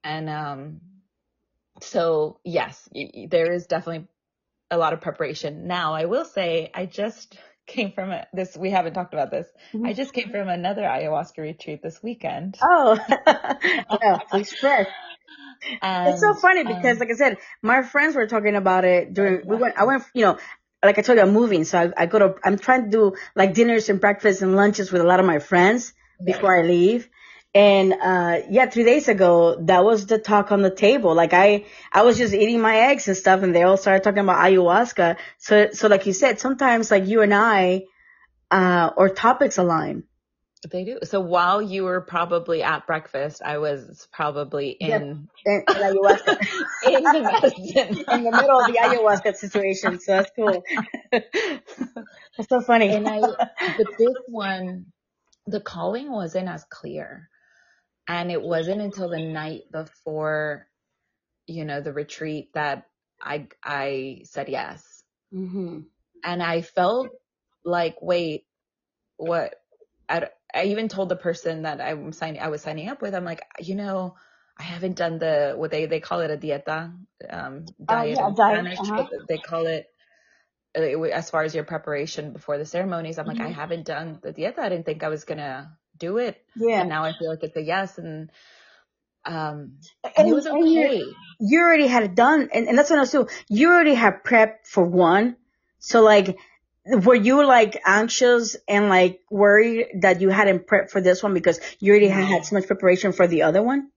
[0.04, 0.82] And um
[1.82, 2.90] so yes,
[3.30, 4.08] there is definitely
[4.72, 5.68] a lot of preparation.
[5.68, 8.56] Now, I will say I just came from a, this.
[8.56, 9.48] We haven't talked about this.
[9.84, 12.58] I just came from another ayahuasca retreat this weekend.
[12.62, 12.98] Oh,
[14.02, 14.54] yeah, please
[15.62, 16.08] spread.
[16.08, 19.48] It's so funny because, um, like I said, my friends were talking about it during.
[19.48, 19.78] We went.
[19.78, 20.04] I went.
[20.14, 20.38] You know,
[20.84, 22.36] like I told you, I'm moving, so I, I go to.
[22.44, 25.40] I'm trying to do like dinners and breakfasts and lunches with a lot of my
[25.40, 25.94] friends
[26.24, 27.10] before I leave.
[27.56, 31.16] And uh yeah, three days ago, that was the talk on the table.
[31.16, 34.20] Like I, I was just eating my eggs and stuff, and they all started talking
[34.20, 35.18] about ayahuasca.
[35.38, 37.86] So, so like you said, sometimes like you and I,
[38.52, 40.04] uh, or topics align.
[40.72, 41.00] They do.
[41.04, 45.10] So while you were probably at breakfast, I was probably Yep.
[45.10, 46.38] in and ayahuasca.
[46.82, 48.00] in the medicine.
[48.12, 50.00] in the middle of the ayahuasca situation.
[50.00, 50.64] So that's cool.
[51.12, 52.98] that's so funny.
[52.98, 53.20] and I,
[53.78, 54.88] but this one,
[55.48, 57.30] the calling wasn't as clear.
[58.08, 60.68] And it wasn't until the night before,
[61.48, 62.86] you know, the retreat that
[63.22, 65.04] I, I said yes.
[65.32, 65.80] hmm
[66.24, 67.10] And I felt
[67.66, 68.46] like, wait,
[69.18, 69.56] what?
[70.10, 73.26] I, I even told the person that I'm signing, I was signing up with, I'm
[73.26, 74.16] like, you know,
[74.58, 76.94] I haven't done the, what they, they call it a dieta,
[77.30, 79.08] um, diet yeah, in diet, Spanish, uh-huh.
[79.28, 79.88] they call it,
[80.78, 83.56] uh, as far as your preparation before the ceremonies, I'm like, I Mhm.
[83.56, 84.60] haven't done the dieta.
[84.60, 86.38] I didn't think I was gonna do it.
[86.56, 86.80] Yeah.
[86.82, 87.98] And now I feel like it's a yes.
[87.98, 88.32] And,
[89.26, 89.80] um,
[90.18, 91.04] and And, it was and you, okay.
[91.40, 92.50] you already had it done.
[92.54, 93.28] And, and that's what I was doing.
[93.50, 95.38] You already had prep for one.
[95.80, 96.38] So like,
[96.88, 101.60] were you like anxious and like worried that you hadn't prepped for this one because
[101.80, 103.92] you already had had so much preparation for the other one?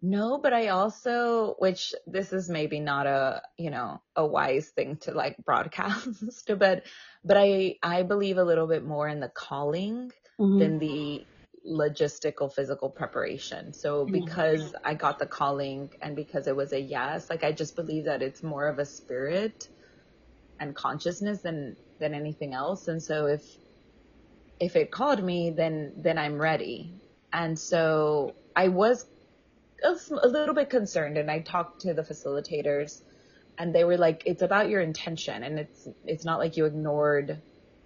[0.00, 4.96] No, but I also, which this is maybe not a, you know, a wise thing
[4.98, 6.84] to like broadcast, but,
[7.24, 10.58] but I, I believe a little bit more in the calling Mm-hmm.
[10.58, 11.26] than the
[11.68, 13.72] logistical physical preparation.
[13.72, 14.12] So Mhm.
[14.12, 18.04] because I got the calling and because it was a yes, like I just believe
[18.04, 19.68] that it's more of a spirit
[20.60, 22.88] and consciousness than, than anything else.
[22.88, 23.42] And so if,
[24.60, 26.92] if it called me, then, then I'm ready.
[27.32, 29.06] And so I was
[29.84, 33.02] a, a little bit concerned and I talked to the facilitators
[33.56, 37.40] and they were like, it's about your intention and it's, it's not like you ignored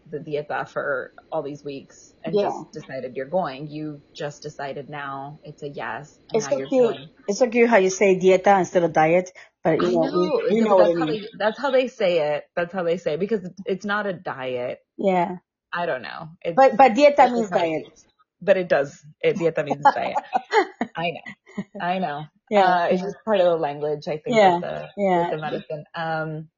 [0.09, 2.45] the dieta for all these weeks and Yeah.
[2.45, 3.69] just decided you're going.
[3.69, 6.95] You just decided now it's a yes and It's so you're cute.
[6.95, 7.09] going.
[7.29, 9.31] It's so cute how you say dieta instead of diet,
[9.65, 11.23] but you know, know, you, you know what I that's how mean.
[11.23, 12.45] they, that's how they say it.
[12.55, 14.79] That's how they say it because it's not a diet.
[14.97, 15.37] Yeah.
[15.73, 16.29] I don't know.
[16.43, 17.87] It's, But, but dieta means diet.
[17.87, 18.01] it-
[18.41, 19.03] but it does.
[19.23, 20.17] It, dieta means diet.
[20.95, 21.65] I know.
[21.81, 22.25] I know.
[22.51, 22.65] Yeah.
[22.65, 25.19] Uh, it's just part of the language, I think, Yeah, with the, yeah.
[25.23, 25.85] with the medicine.
[25.95, 26.49] Um,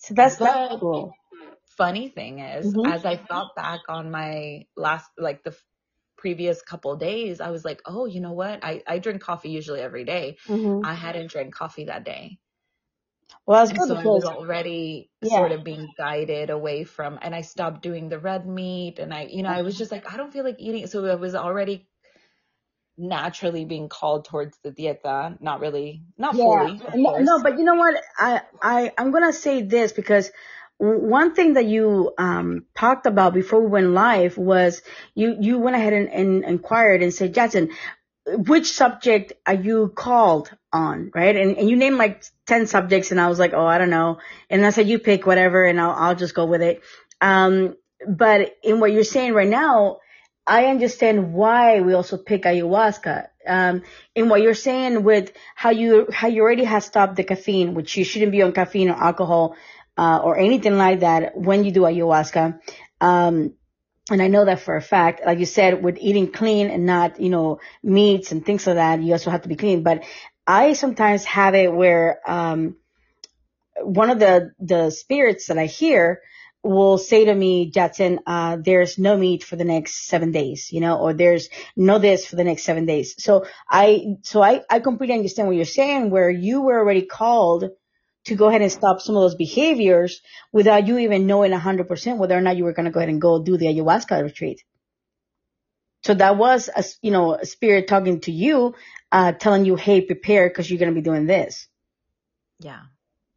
[0.00, 1.12] So that's, that's but cool.
[1.78, 2.84] Funny thing is, Mhm.
[2.84, 5.56] as I thought back on my last, like the
[6.18, 8.64] previous couple days, I was like, oh, you know what?
[8.64, 10.38] I, I drink coffee usually every day.
[10.48, 12.38] hmm I hadn't drank coffee that day.
[13.46, 15.30] Well, that's good so I was already yeah.
[15.36, 19.00] sort of being guided away from, and I stopped doing the red meat.
[19.00, 20.86] And I, you know, I was just like, I don't feel like eating.
[20.88, 21.88] So I was already
[22.98, 25.40] naturally being called towards the dieta.
[25.40, 26.42] Not really, not Yeah.
[26.42, 27.96] fully, No, no, but you know what?
[28.18, 30.30] I, I, I'm gonna say this because
[30.78, 34.82] one thing that you, um, talked about before we went live was
[35.14, 37.70] you, you went ahead and, and inquired and said, Jadson,
[38.28, 41.34] which subject are you called on, right?
[41.34, 44.18] And, and you named like 10 subjects and I was like, oh, I don't know.
[44.50, 46.82] And I said, you pick whatever and I'll, I'll just go with it.
[47.20, 49.98] Um, but in what you're saying right now,
[50.46, 53.28] I understand why we also pick ayahuasca.
[53.46, 53.82] Um,
[54.14, 57.96] in what you're saying with how you, how you already have stopped the caffeine, which
[57.96, 59.56] you shouldn't be on caffeine or alcohol,
[59.98, 62.60] uh, or anything like that when you do ayahuasca.
[63.00, 63.54] Um,
[64.10, 67.20] and I know that for a fact, like you said, with eating clean and not,
[67.20, 69.82] you know, meats and things like that, you also have to be clean.
[69.82, 70.04] But
[70.46, 72.76] I sometimes have it where, um,
[73.82, 76.22] one of the, the spirits that I hear
[76.62, 80.80] will say to me, Jadson, uh, there's no meat for the next seven days, you
[80.80, 83.14] know, or there's no this for the next seven days.
[83.22, 87.70] So I, so I, I completely understand what you're saying where you were already called
[88.28, 90.20] to go ahead and stop some of those behaviors
[90.52, 93.20] without you even knowing 100% whether or not you were going to go ahead and
[93.20, 94.62] go do the ayahuasca retreat.
[96.04, 98.74] So that was a, you know, a spirit talking to you,
[99.10, 101.66] uh, telling you, hey, prepare because you're going to be doing this.
[102.60, 102.80] Yeah.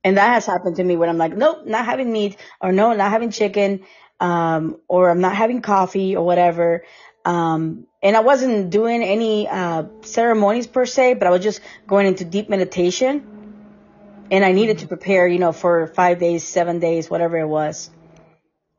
[0.03, 2.93] And that has happened to me when I'm like, nope, not having meat or no,
[2.93, 3.85] not having chicken,
[4.19, 6.83] um, or I'm not having coffee or whatever.
[7.25, 12.07] Um, and I wasn't doing any, uh, ceremonies per se, but I was just going
[12.07, 13.40] into deep meditation
[14.31, 17.91] and I needed to prepare, you know, for five days, seven days, whatever it was.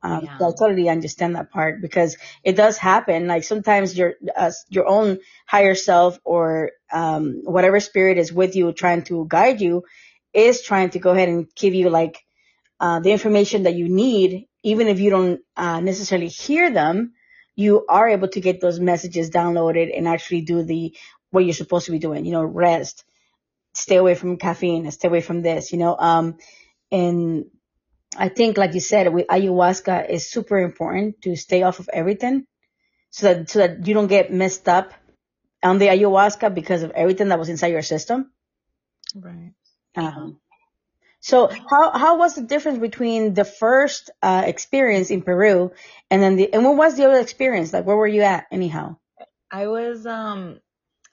[0.02, 0.38] Um, yeah.
[0.38, 3.28] so I totally understand that part because it does happen.
[3.28, 8.72] Like sometimes your, uh, your own higher self or, um, whatever spirit is with you
[8.72, 9.84] trying to guide you
[10.32, 12.24] is trying to go ahead and give you like
[12.80, 17.12] uh, the information that you need, even if you don't uh, necessarily hear them,
[17.54, 20.96] you are able to get those messages downloaded and actually do the
[21.30, 22.24] what you're supposed to be doing.
[22.24, 23.04] You know, rest,
[23.74, 25.72] stay away from caffeine, stay away from this.
[25.72, 26.38] You know, um,
[26.90, 27.46] and
[28.16, 32.46] I think, like you said, with ayahuasca is super important to stay off of everything,
[33.10, 34.92] so that so that you don't get messed up
[35.62, 38.30] on the ayahuasca because of everything that was inside your system.
[39.14, 39.52] Right.
[39.96, 40.40] Um,
[41.20, 45.70] so how how was the difference between the first uh, experience in Peru
[46.10, 47.86] and then the and what was the other experience like?
[47.86, 48.96] Where were you at anyhow?
[49.50, 50.60] I was um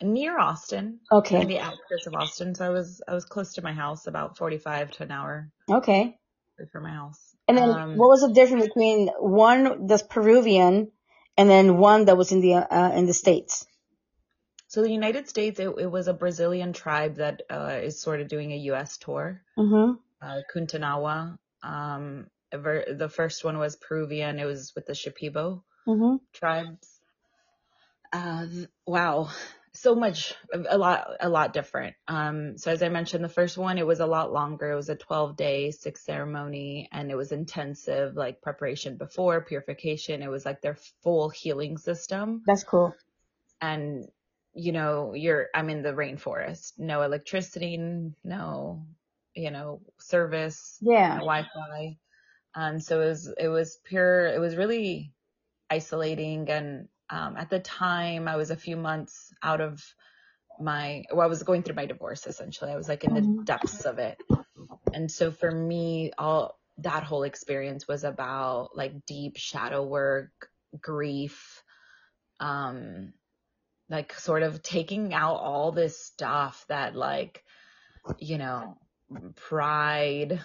[0.02, 1.00] near Austin.
[1.12, 1.42] Okay.
[1.42, 4.38] In the outskirts of Austin, so I was I was close to my house, about
[4.38, 5.50] forty five to an hour.
[5.70, 6.18] Okay.
[6.72, 7.36] For my house.
[7.48, 10.92] And then um, what was the difference between one that's Peruvian
[11.38, 13.66] and then one that was in the uh, in the states?
[14.68, 18.28] So the United States, it, it was a Brazilian tribe that uh, is sort of
[18.28, 18.98] doing a U.S.
[18.98, 19.42] tour.
[19.58, 19.94] Mm-hmm.
[20.22, 21.40] Uh, Kuntanawa.
[21.64, 24.38] Um, the first one was Peruvian.
[24.38, 26.18] It was with the Shipibo mm-hmm.
[26.34, 26.88] tribes.
[28.14, 28.46] Uh,
[28.86, 29.30] wow,
[29.82, 31.96] so much, a lot, a lot different.
[32.08, 34.72] Um, so as I mentioned, the first one, it was a lot longer.
[34.72, 40.22] It was a 12 day, six ceremony and it was intensive, like preparation before purification.
[40.22, 42.44] It was like their full healing system.
[42.46, 42.94] That's cool.
[43.62, 44.06] And
[44.54, 47.78] you know, you're, I'm in the rainforest, no electricity,
[48.24, 48.86] no,
[49.34, 51.98] you know, service, yeah, no Wi-Fi.
[52.56, 55.14] Um, so it was, it was pure, it was really
[55.70, 56.50] isolating.
[56.50, 59.84] And, um, at the time I was a few months out of
[60.60, 62.72] my, well, I was going through my divorce essentially.
[62.72, 63.44] I was like in the mm-hmm.
[63.44, 64.18] depths of it.
[64.94, 71.64] And so for me, all that whole experience was about like deep shadow work, grief,
[72.40, 73.14] um,
[73.90, 77.44] like sort of taking out all this stuff that like,
[78.18, 78.78] you know,
[79.36, 80.44] pride,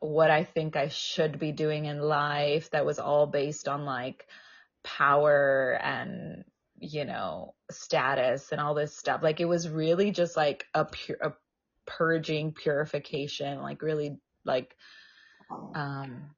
[0.00, 4.26] what I think I should be doing in life that was all based on like
[4.86, 6.44] power and,
[6.78, 9.22] you know, status and all this stuff.
[9.22, 11.32] Like it was really just like a pure, a
[11.86, 14.74] purging purification, like really like,
[15.74, 16.30] um,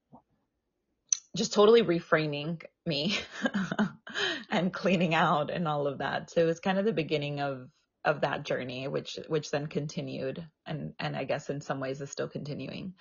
[1.35, 3.15] just totally reframing me
[4.49, 6.31] and cleaning out and all of that.
[6.31, 7.69] So it was kind of the beginning of
[8.05, 12.09] of that journey, which which then continued and and I guess in some ways is
[12.09, 12.93] still continuing.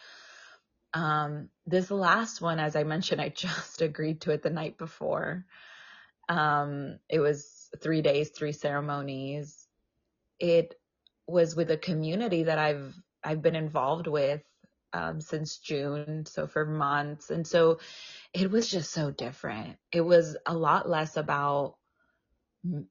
[0.95, 5.45] Um, this last one, as I mentioned, I just agreed to it the night before.
[6.29, 9.67] Um, it was three days, three ceremonies.
[10.39, 10.75] It
[11.27, 14.43] was with a community that I've I've been involved with
[14.93, 17.79] um, since June, so for months, and so
[18.33, 19.77] it was just so different.
[19.93, 21.77] It was a lot less about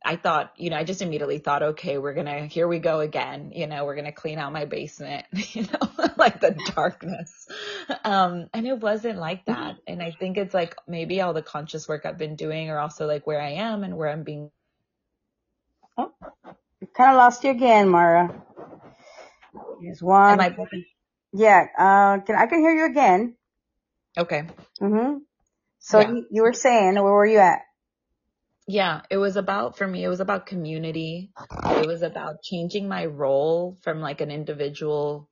[0.04, 3.52] I thought, you know, I just immediately thought, okay, we're gonna, here we go again.
[3.54, 7.48] You know, we're gonna clean out my basement, you know, like the darkness.
[8.04, 9.78] Um, and it wasn't like that.
[9.88, 13.08] And I think it's like maybe all the conscious work I've been doing or also
[13.08, 14.52] like where I am and where I'm being.
[15.98, 16.12] Oh,
[16.96, 18.42] kind of lost you again, Mara.
[19.82, 20.40] Here's one.
[20.40, 20.56] I...
[21.34, 23.36] Yeah, uh, can, I can hear you again.
[24.18, 24.44] Okay.
[24.82, 25.18] Mm-hmm.
[25.80, 26.10] So yeah.
[26.10, 27.62] you, you were saying, where were you at?
[28.68, 31.32] Yeah, it was about, for me, it was about community.
[31.66, 35.30] It was about changing my role from like an individual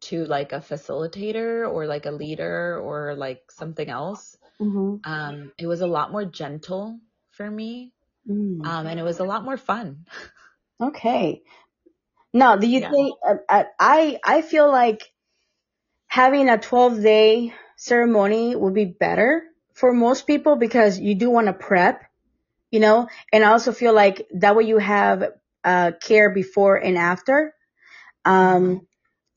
[0.00, 4.36] to like a facilitator or like a leader or like something else.
[4.60, 5.10] Mm-hmm.
[5.10, 6.98] Um, it was a lot more gentle
[7.30, 7.92] for me.
[8.28, 8.66] Mm.
[8.66, 10.04] Um, and it was a lot more fun.
[10.80, 11.42] Okay.
[12.32, 12.90] Now, do you yeah.
[12.90, 13.14] think,
[13.48, 15.02] uh, I, I feel like
[16.06, 19.44] having a 12 day ceremony would be better
[19.74, 22.02] for most people because you do want to prep,
[22.70, 25.24] you know, and I also feel like that way you have
[25.64, 27.54] uh, care before and after.
[28.24, 28.86] Um,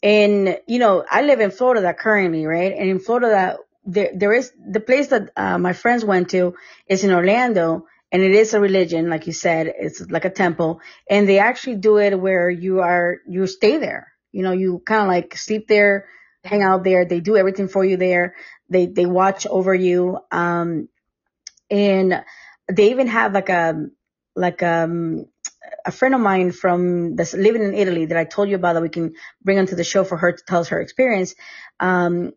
[0.04, 2.74] and you know, I live in Florida currently, right?
[2.74, 6.56] And in Florida, there there is the place that uh, my friends went to
[6.88, 10.82] is in Orlando, and it is a religion, like you said, it's like a temple,
[11.10, 14.08] and they actually do it where you are you stay there.
[14.32, 16.08] You know, you kind of like sleep there,
[16.44, 17.06] hang out there.
[17.06, 18.36] They do everything for you there.
[18.70, 20.20] They they watch over you.
[20.32, 20.90] Um,
[21.70, 22.24] and
[22.72, 23.88] they even have like a
[24.36, 25.26] like um
[25.86, 28.82] a friend of mine from that's living in Italy that I told you about that
[28.82, 29.14] we can
[29.44, 31.36] bring onto the show for her to tell us her experience.
[31.80, 32.34] Um,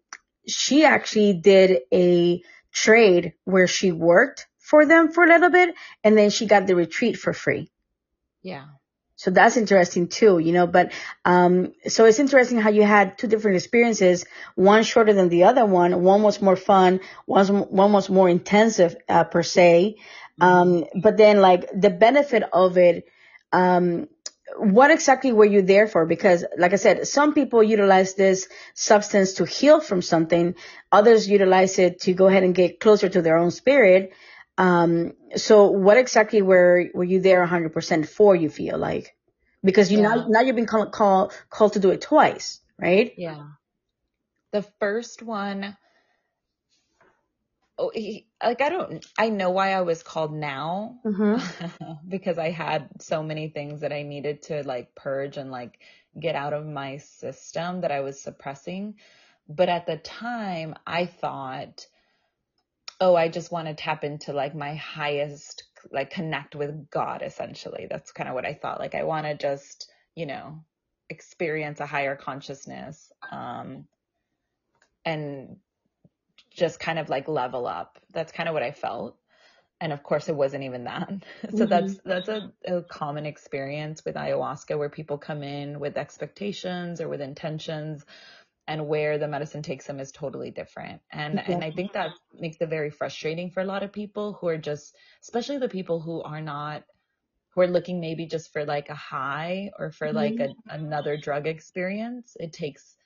[0.46, 6.16] she actually did a trade where she worked for them for a little bit and
[6.16, 7.70] then she got the retreat for free.
[8.42, 8.64] Yeah.
[9.16, 10.92] So that's interesting too, you know, but,
[11.24, 14.24] um, so it's interesting how you had two different experiences,
[14.56, 16.02] one shorter than the other one.
[16.02, 17.00] One was more fun.
[17.24, 19.96] One, one was more intensive, uh, per se.
[20.40, 23.06] Um, but then like the benefit of it,
[23.52, 24.08] um,
[24.56, 26.06] what exactly were you there for?
[26.06, 30.54] Because like I said, some people utilize this substance to heal from something.
[30.92, 34.12] Others utilize it to go ahead and get closer to their own spirit.
[34.58, 39.16] Um, so what exactly were, were you there 100% for, you feel like?
[39.62, 40.14] Because you yeah.
[40.14, 43.12] now, now you've been called, called, called to do it twice, right?
[43.16, 43.46] Yeah.
[44.52, 45.76] The first one,
[47.78, 51.92] oh, he, like I don't, I know why I was called now mm-hmm.
[52.08, 55.78] because I had so many things that I needed to like purge and like
[56.18, 58.94] get out of my system that I was suppressing.
[59.48, 61.86] But at the time, I thought
[63.00, 67.86] oh, I just want to tap into like my highest, like connect with God essentially.
[67.90, 68.80] That's kind of what I thought.
[68.80, 70.64] Like I want to just, you know,
[71.10, 73.86] experience a higher consciousness um
[75.04, 75.58] and
[76.54, 77.98] just kind of like level up.
[78.12, 79.16] That's kind of what I felt.
[79.80, 81.08] And of course it wasn't even that.
[81.42, 81.64] so mm-hmm.
[81.66, 87.08] that's that's a, a common experience with ayahuasca where people come in with expectations or
[87.08, 88.04] with intentions
[88.66, 91.02] and where the medicine takes them is totally different.
[91.12, 94.48] And and I think that makes it very frustrating for a lot of people who
[94.48, 96.84] are just especially the people who are not
[97.50, 100.16] who are looking maybe just for like a high or for mm-hmm.
[100.16, 102.36] like a, another drug experience.
[102.38, 102.96] It takes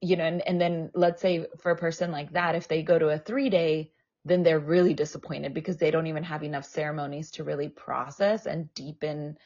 [0.00, 2.98] you know, and, and then let's say for a person like that, if they go
[2.98, 3.92] to a three day,
[4.24, 8.72] then they're really disappointed because they don't even have enough ceremonies to really process and
[8.74, 9.36] deepen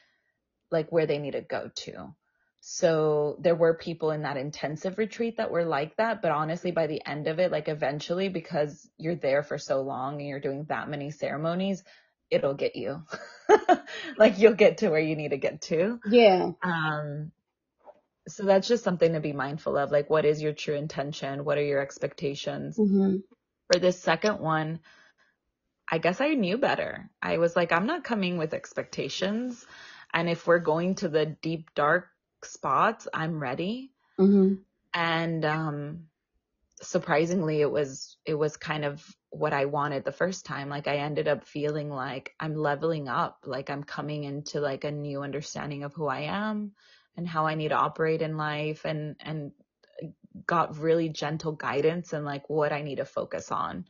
[0.71, 2.15] like where they need to go to.
[2.61, 6.23] So there were people in that intensive retreat that were like that.
[6.23, 10.21] But honestly, by the end of it, like eventually, because you're there for so long
[10.21, 11.83] and you're doing that many ceremonies,
[12.31, 13.03] it'll get you.
[14.17, 15.99] like you'll get to where you need to get to.
[16.09, 16.53] Yeah.
[16.63, 17.33] Um,
[18.29, 19.91] so that's just something to be mindful of.
[19.91, 21.45] Like, what is your true intention?
[21.45, 22.79] What are your expectations?
[22.79, 23.17] Mm-hmm.
[23.73, 24.81] For this second one,
[25.91, 27.11] I guess I knew better.
[27.21, 29.67] I was like, I'm not coming with expectations.
[30.15, 32.09] And if we're going to the deep, dark
[32.45, 33.93] spots, I'm ready.
[34.21, 34.55] Mm-hmm.
[34.95, 36.05] And um,
[36.81, 40.69] surprisingly, it was it was kind of what I wanted the first time.
[40.69, 44.93] Like I ended up feeling like I'm leveling up, like I'm coming into like a
[44.93, 46.73] new understanding of who I am
[47.17, 49.53] and how I need to operate in life, and and
[50.47, 53.87] got really gentle guidance and like what I need to focus on.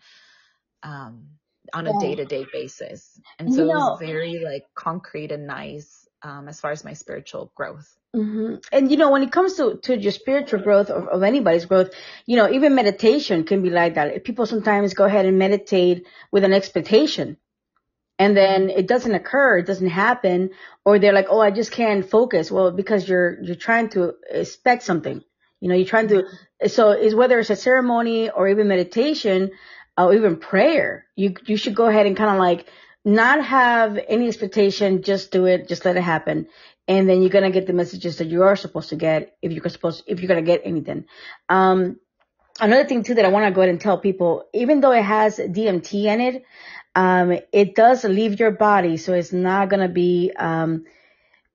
[0.83, 1.29] Um,
[1.73, 3.21] on a day to day basis.
[3.39, 6.85] And so you know, it was very like concrete and nice um, as far as
[6.85, 7.97] my spiritual growth.
[8.15, 8.57] Mm-hmm.
[8.73, 11.91] And you know, when it comes to, to your spiritual growth of, of anybody's growth,
[12.27, 14.25] you know, even meditation can be like that.
[14.25, 17.37] People sometimes go ahead and meditate with an expectation
[18.23, 20.51] and then it doesn't occur, it doesn't happen,
[20.85, 22.53] or they're like, oh, I just can't focus.
[22.53, 25.25] Well, because you're, you're trying to expect something.
[25.59, 26.27] You know, you're trying to,
[26.69, 29.51] so is whether it's a ceremony or even meditation
[29.99, 32.67] or even prayer, you, you should go ahead and kind of like
[33.05, 36.47] not have any expectation, just do it, just let it happen
[36.89, 39.69] and then you're gonna get the messages that you are supposed to get if you're
[39.69, 41.05] supposed if you're gonna get anything.
[41.49, 41.99] Um,
[42.61, 45.03] another thing too that I want to go ahead and tell people, even though it
[45.03, 46.45] has DMT in it,
[46.95, 50.85] um, it does leave your body, so it's not gonna be um,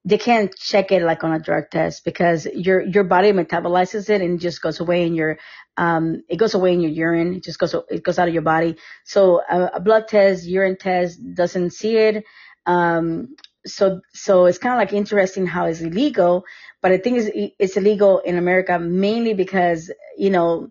[0.06, 4.22] they can't check it like on a drug test because your your body metabolizes it
[4.22, 5.38] and it just goes away in your
[5.78, 7.36] um it goes away in your urine.
[7.36, 8.78] It just goes it goes out of your body.
[9.04, 12.24] So a, a blood test urine test doesn't see it.
[12.66, 13.36] Um
[13.66, 16.46] so so it's kind of like interesting how it's illegal,
[16.82, 20.70] but I think it's it's illegal in America mainly because you know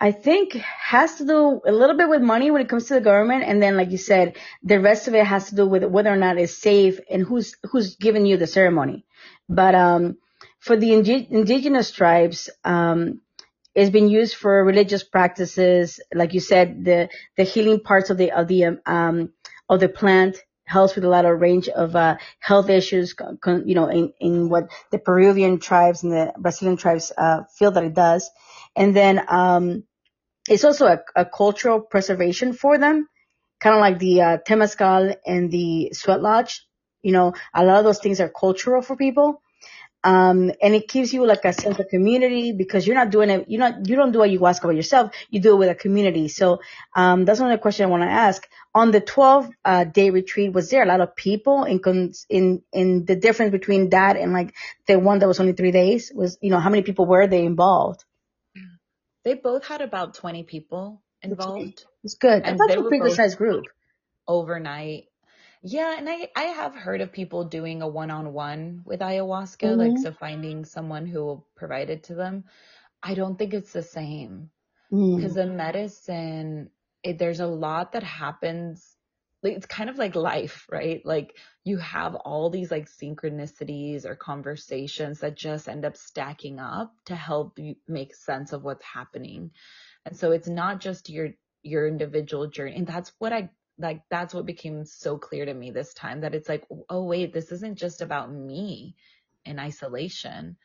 [0.00, 3.00] I think has to do a little bit with money when it comes to the
[3.00, 6.12] government, and then like you said, the rest of it has to do with whether
[6.12, 9.04] or not it's safe and who's who's giving you the ceremony.
[9.48, 10.18] But um,
[10.60, 13.20] for the indi- indigenous tribes, um,
[13.74, 18.32] it's been used for religious practices, like you said, the the healing parts of the
[18.32, 19.32] of the um,
[19.68, 23.14] of the plant helps with a lot of range of uh, health issues,
[23.64, 27.84] you know, in, in what the Peruvian tribes and the Brazilian tribes uh, feel that
[27.84, 28.30] it does.
[28.78, 29.82] And then um,
[30.48, 33.08] it's also a, a, cultural preservation for them,
[33.58, 36.64] kind of like the uh, Temazcal and the Sweat Lodge.
[37.02, 39.42] You know, a lot of those things are cultural for people.
[40.04, 43.46] Um, and it gives you like a sense of community because you're not doing it,
[43.48, 46.28] you're not, you don't do ayahuasca by yourself, you do it with a community.
[46.28, 46.60] So,
[46.94, 48.48] um, that's another question I want to ask.
[48.76, 51.80] On the 12, uh, day retreat, was there a lot of people in,
[52.28, 54.54] in, in the difference between that and like
[54.86, 57.44] the one that was only three days was, you know, how many people were they
[57.44, 58.04] involved?
[59.28, 61.84] They both had about 20 people involved.
[62.02, 62.44] It's good.
[62.44, 63.66] And that's a pretty good sized group.
[64.26, 65.04] Overnight.
[65.62, 69.80] Yeah, and I I have heard of people doing a one-on-one with ayahuasca, mm-hmm.
[69.80, 72.44] like so finding someone who will provide it to them.
[73.02, 74.48] I don't think it's the same
[74.88, 75.34] because mm.
[75.34, 76.70] the medicine,
[77.02, 78.96] it, there's a lot that happens.
[79.42, 81.00] It's kind of like life, right?
[81.04, 86.92] Like you have all these like synchronicities or conversations that just end up stacking up
[87.06, 89.52] to help you make sense of what's happening.
[90.04, 91.30] And so it's not just your
[91.62, 95.70] your individual journey, and that's what I like that's what became so clear to me
[95.70, 98.96] this time that it's like oh wait this isn't just about me
[99.44, 100.56] in isolation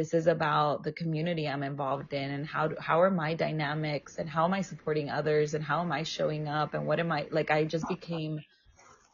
[0.00, 4.30] this is about the community i'm involved in and how how are my dynamics and
[4.30, 7.26] how am i supporting others and how am i showing up and what am i
[7.30, 8.40] like i just became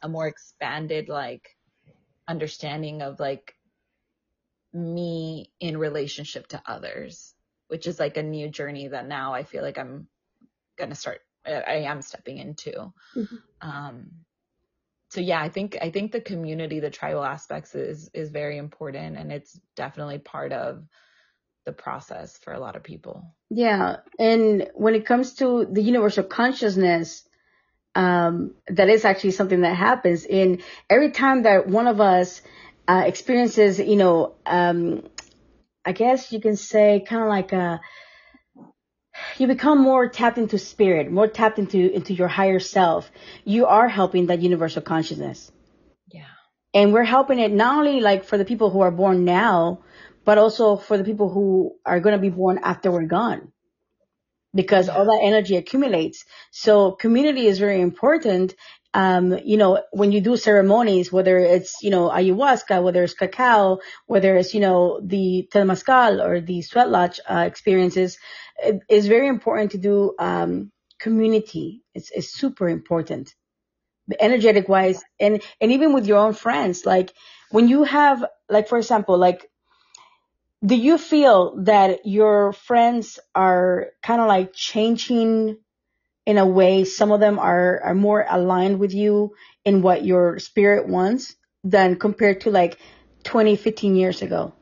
[0.01, 1.49] a more expanded like
[2.25, 3.53] understanding of like
[4.71, 7.33] me in relationship to others
[7.67, 10.07] which is like a new journey that now i feel like i'm
[10.77, 12.91] gonna start I am stepping into.
[13.15, 13.35] Mm-hmm.
[13.61, 14.11] Um,
[15.09, 19.17] so yeah, I think I think the community, the tribal aspects is is very important,
[19.17, 20.83] and it's definitely part of
[21.65, 23.35] the process for a lot of people.
[23.49, 27.27] Yeah, and when it comes to the universal consciousness,
[27.95, 30.25] um, that is actually something that happens.
[30.25, 32.41] In every time that one of us
[32.87, 35.07] uh, experiences, you know, um,
[35.85, 37.79] I guess you can say kind of like a
[39.37, 43.11] you become more tapped into spirit, more tapped into into your higher self.
[43.43, 45.51] You are helping that universal consciousness.
[46.11, 46.25] Yeah.
[46.73, 49.83] And we're helping it not only like for the people who are born now,
[50.25, 53.51] but also for the people who are going to be born after we're gone.
[54.53, 54.95] Because yeah.
[54.95, 56.25] all that energy accumulates.
[56.51, 58.55] So community is very important
[58.97, 63.77] um, you know, when you do ceremonies, whether it's, you know, ayahuasca, whether it's cacao,
[64.07, 68.17] whether it's, you know, the temazcal or the sweat lodge uh, experiences,
[68.89, 71.83] it's very important to do um, community.
[71.93, 73.35] It's, it's super important,
[74.19, 76.83] energetic wise, and and even with your own friends.
[76.83, 77.13] Like
[77.51, 79.47] when you have, like for example, like
[80.65, 85.57] do you feel that your friends are kind of like changing
[86.27, 90.39] in a way some of them are are more aligned with you in what your
[90.39, 92.77] spirit wants than compared to like
[93.23, 94.53] 20 15 years ago.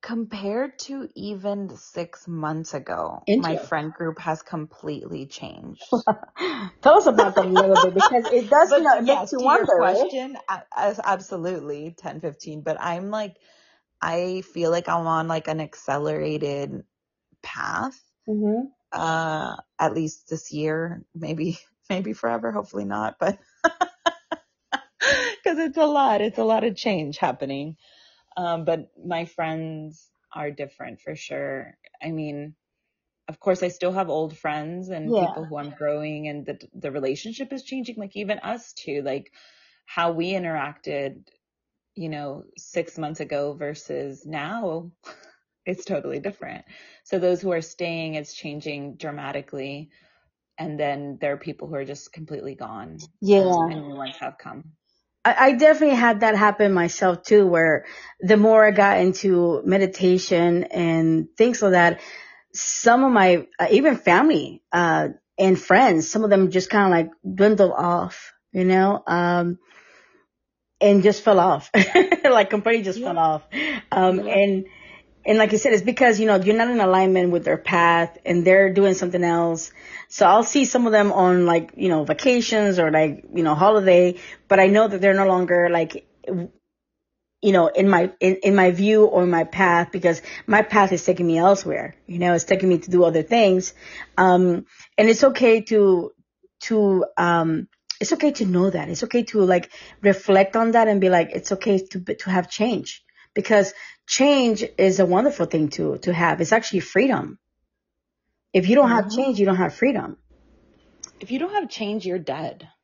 [0.00, 5.84] Compared to even six months ago my friend group has completely changed.
[6.82, 9.30] Tell us about that a little bit because it does but, you know, it yes,
[9.30, 10.38] to wonder, your question
[10.78, 10.98] right?
[11.04, 13.36] absolutely 10 15 but i'm like
[14.00, 16.84] i feel like i'm on like an accelerated
[17.42, 18.00] path.
[18.26, 21.58] Mm-hmm uh, at least this year, maybe,
[21.90, 23.38] maybe forever, hopefully not, but
[25.00, 27.76] because it's a lot, it's a lot of change happening.
[28.36, 31.76] Um, but my friends are different for sure.
[32.02, 32.54] I mean,
[33.28, 35.26] of course, I still have old friends and yeah.
[35.26, 37.96] people who I'm growing, and the the relationship is changing.
[37.96, 39.32] Like even us too, like
[39.86, 41.26] how we interacted,
[41.94, 44.90] you know, six months ago versus now
[45.66, 46.64] it's totally different.
[47.04, 49.90] So those who are staying, it's changing dramatically.
[50.58, 52.98] And then there are people who are just completely gone.
[53.20, 53.40] Yeah.
[53.40, 54.72] And new ones have come.
[55.24, 57.86] I, I definitely had that happen myself too, where
[58.20, 62.00] the more I got into meditation and things like that,
[62.52, 66.90] some of my, uh, even family, uh, and friends, some of them just kind of
[66.90, 69.58] like dwindled off, you know, um,
[70.80, 71.70] and just fell off,
[72.24, 73.06] like completely just yeah.
[73.06, 73.42] fell off.
[73.90, 74.34] Um, yeah.
[74.34, 74.66] and,
[75.26, 78.18] and like you said, it's because, you know, you're not in alignment with their path
[78.26, 79.72] and they're doing something else.
[80.08, 83.54] So I'll see some of them on like, you know, vacations or like, you know,
[83.54, 84.16] holiday,
[84.48, 88.70] but I know that they're no longer like, you know, in my, in, in my
[88.70, 91.96] view or my path because my path is taking me elsewhere.
[92.06, 93.72] You know, it's taking me to do other things.
[94.18, 94.66] Um,
[94.98, 96.12] and it's okay to,
[96.64, 97.68] to, um,
[97.98, 98.90] it's okay to know that.
[98.90, 99.70] It's okay to like
[100.02, 103.04] reflect on that and be like, it's okay to, to have change
[103.34, 103.72] because
[104.06, 106.40] change is a wonderful thing to, to have.
[106.40, 107.38] It's actually freedom.
[108.52, 109.16] If you don't have mm-hmm.
[109.16, 110.16] change, you don't have freedom.
[111.20, 112.68] If you don't have change, you're dead.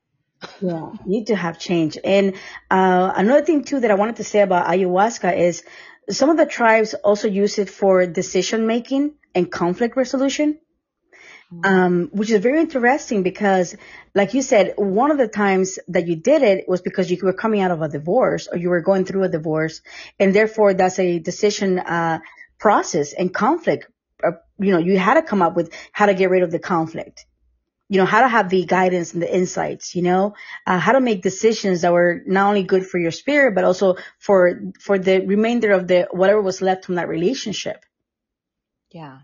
[0.62, 1.98] Yeah, need to have change.
[2.03, 2.34] And
[2.70, 5.62] uh, another thing too that I wanted to say about ayahuasca is
[6.09, 10.59] some of the tribes also use it for decision making and conflict resolution.
[11.64, 13.74] Um, which is very interesting because,
[14.14, 17.32] like you said, one of the times that you did it was because you were
[17.32, 19.80] coming out of a divorce or you were going through a divorce,
[20.20, 22.20] and therefore that's a decision uh,
[22.59, 23.88] process and conflict.
[24.22, 26.61] Uh, you know, you had to come up with how to get rid of the
[26.61, 27.26] conflict
[27.90, 30.34] you know, how to have the guidance and the insights, you know,
[30.64, 33.96] uh, how to make decisions that were not only good for your spirit, but also
[34.20, 37.84] for, for the remainder of the, whatever was left from that relationship.
[38.92, 39.18] Yeah.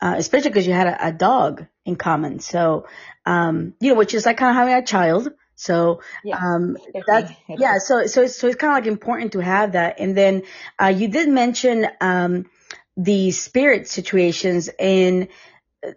[0.00, 2.38] Uh, especially because you had a, a, dog in common.
[2.38, 2.86] So,
[3.26, 5.32] um, you know, which is like kind of having a child.
[5.56, 9.40] So, yeah, um, that's, yeah, so, so it's, so it's kind of like important to
[9.40, 9.98] have that.
[9.98, 10.44] And then,
[10.80, 12.48] uh, you did mention, um,
[12.96, 15.28] the spirit situations and,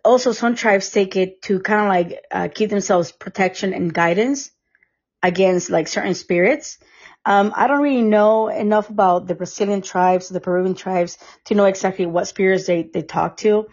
[0.03, 4.51] also some tribes take it to kind of like uh, keep themselves protection and guidance
[5.23, 6.77] against like certain spirits.
[7.26, 11.65] Um, I don't really know enough about the Brazilian tribes, the Peruvian tribes to know
[11.65, 13.67] exactly what spirits they, they talk to.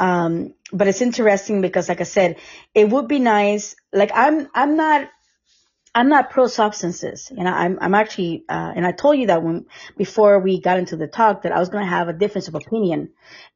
[0.00, 2.36] Um, but it's interesting because like I said,
[2.74, 3.76] it would be nice.
[3.92, 5.08] Like I'm, I'm not
[5.98, 9.66] I'm not pro substances, and I'm I'm actually, uh, and I told you that when
[9.96, 12.54] before we got into the talk that I was going to have a difference of
[12.54, 13.08] opinion,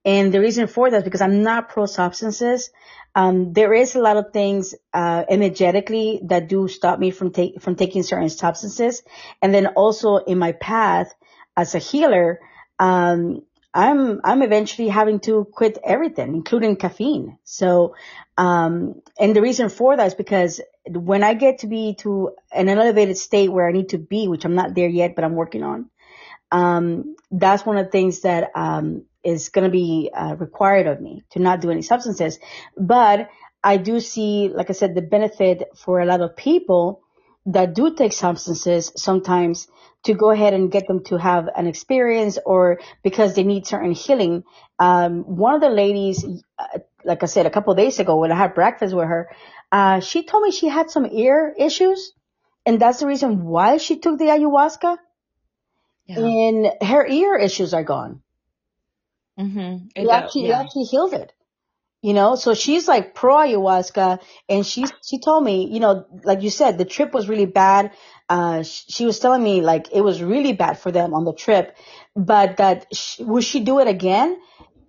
[0.05, 2.71] and the reason for that is because I'm not pro substances.
[3.15, 7.63] Um, there is a lot of things uh, energetically that do stop me from take
[7.63, 9.05] from taking certain substances,
[9.41, 11.15] and then also in my path
[11.57, 12.41] as a healer,
[12.81, 13.43] um,
[13.75, 17.39] I'm I'm eventually having to quit everything, including caffeine.
[17.45, 17.95] So,
[18.37, 22.69] um, and the reason for that is because when I get to be to an
[22.69, 25.63] elevated state where I need to be, which I'm not there yet, but I'm working
[25.63, 25.91] on,
[26.51, 31.01] um, that's one of the things that um, is going to be uh, required of
[31.01, 32.39] me to not do any substances.
[32.77, 33.31] But
[33.65, 37.03] I do see, like I said, the benefit for a lot of people
[37.47, 39.69] that do take substances sometimes
[40.05, 43.93] to go ahead and get them to have an experience or because they need certain
[43.93, 44.45] healing.
[44.79, 46.25] Um, one of the ladies,
[46.59, 49.31] uh, like I said, a couple days ago when I had breakfast with her,
[49.71, 52.13] uh, she told me she had some ear issues
[52.65, 54.97] and that's the reason why she took the ayahuasca.
[56.07, 56.19] Yeah.
[56.19, 58.23] And her ear issues are gone.
[59.39, 59.87] Mm-hmm.
[59.97, 60.61] It, actually, yeah.
[60.61, 61.33] actually healed it.
[62.03, 66.43] You know, so she's like pro ayahuasca and she, she told me, you know, like
[66.43, 67.93] you said, the trip was really bad.
[68.29, 71.77] Uh, she was telling me like it was really bad for them on the trip,
[72.17, 74.37] but that she, would she do it again?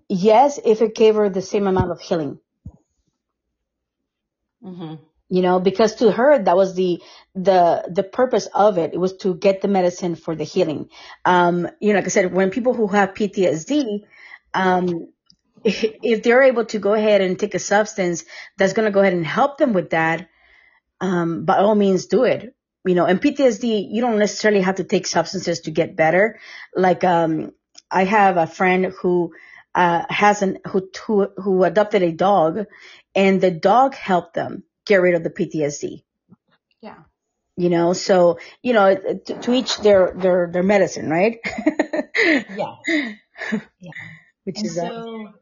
[0.09, 2.39] Yes, if it gave her the same amount of healing.
[4.63, 4.95] Mm-hmm.
[5.29, 6.99] You know, because to her that was the
[7.35, 8.93] the the purpose of it.
[8.93, 10.89] It was to get the medicine for the healing.
[11.25, 14.03] Um, you know, like I said, when people who have PTSD,
[14.53, 15.09] um,
[16.03, 18.25] if they're able to go ahead and take a substance
[18.57, 20.29] that's going to go ahead and help them with that,
[21.01, 22.55] um, by all means do it.
[22.85, 26.39] You know, and PTSD, you don't necessarily have to take substances to get better.
[26.75, 27.53] Like, um,
[27.89, 29.33] I have a friend who,
[29.73, 32.65] uh, has an, who, who, who adopted a dog
[33.15, 36.03] and the dog helped them get rid of the PTSD.
[36.81, 36.97] Yeah.
[37.55, 41.39] You know, so, you know, to, to each their, their, their medicine, right?
[42.15, 42.75] yeah.
[43.79, 43.91] Yeah.
[44.45, 45.33] Which and is, so,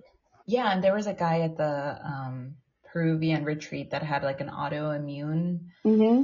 [0.46, 2.56] yeah, and there was a guy at the um,
[2.92, 6.24] Peruvian retreat that had like an autoimmune mm-hmm.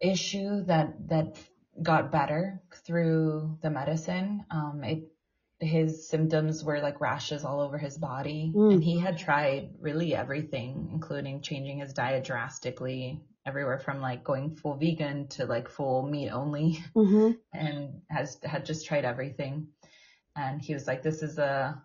[0.00, 1.38] issue that that
[1.82, 4.44] got better through the medicine.
[4.50, 5.10] Um, it
[5.60, 8.74] his symptoms were like rashes all over his body, mm.
[8.74, 14.56] and he had tried really everything, including changing his diet drastically, everywhere from like going
[14.56, 17.32] full vegan to like full meat only, mm-hmm.
[17.52, 19.68] and has had just tried everything.
[20.36, 21.82] And he was like, "This is a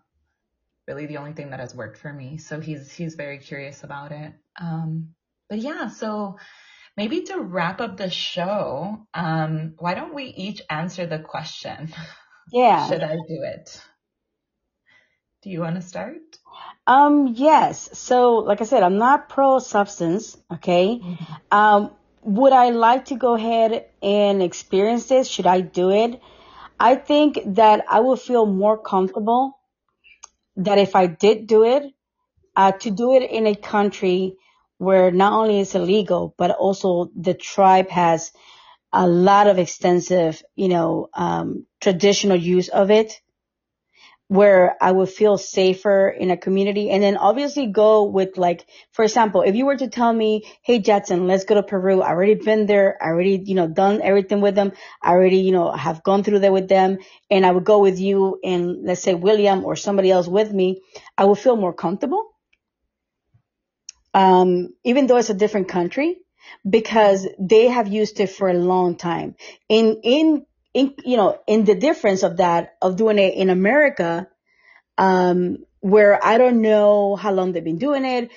[0.90, 2.38] really the only thing that has worked for me.
[2.38, 4.32] So he's he's very curious about it.
[4.60, 5.14] Um,
[5.48, 6.36] but yeah, so
[6.96, 11.92] maybe to wrap up the show, um, why don't we each answer the question?
[12.52, 12.88] Yeah.
[12.88, 13.80] Should I do it?
[15.42, 16.18] Do you want to start?
[16.84, 17.96] Um, yes.
[17.96, 20.36] So, like I said, I'm not pro substance.
[20.54, 20.98] Okay.
[20.98, 21.56] Mm-hmm.
[21.56, 25.28] Um, would I like to go ahead and experience this?
[25.28, 26.20] Should I do it?
[26.80, 29.59] I think that I will feel more comfortable
[30.64, 31.84] that if I did do it,
[32.56, 34.36] uh, to do it in a country
[34.78, 38.32] where not only is illegal, but also the tribe has
[38.92, 43.20] a lot of extensive, you know, um, traditional use of it
[44.30, 49.04] where I would feel safer in a community and then obviously go with like, for
[49.04, 52.00] example, if you were to tell me, Hey, Jadson, let's go to Peru.
[52.00, 52.96] I already been there.
[53.02, 54.70] I already, you know, done everything with them.
[55.02, 57.98] I already, you know, have gone through there with them and I would go with
[57.98, 60.80] you and let's say William or somebody else with me.
[61.18, 62.24] I would feel more comfortable.
[64.14, 66.18] Um, even though it's a different country,
[66.68, 69.34] because they have used it for a long time.
[69.68, 74.28] In, in, in, you know, in the difference of that, of doing it in America,
[74.98, 78.30] um, where I don't know how long they've been doing it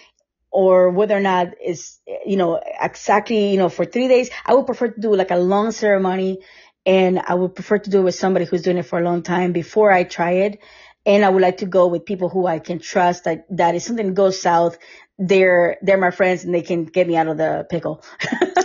[0.52, 4.30] or whether or not it's, you know, exactly, you know, for three days.
[4.46, 6.40] I would prefer to do like a long ceremony
[6.86, 9.24] and I would prefer to do it with somebody who's doing it for a long
[9.24, 10.60] time before I try it.
[11.06, 13.84] And I would like to go with people who I can trust that, that if
[13.84, 14.78] something goes south,
[15.20, 18.04] they're, they're my friends and they can get me out of the pickle.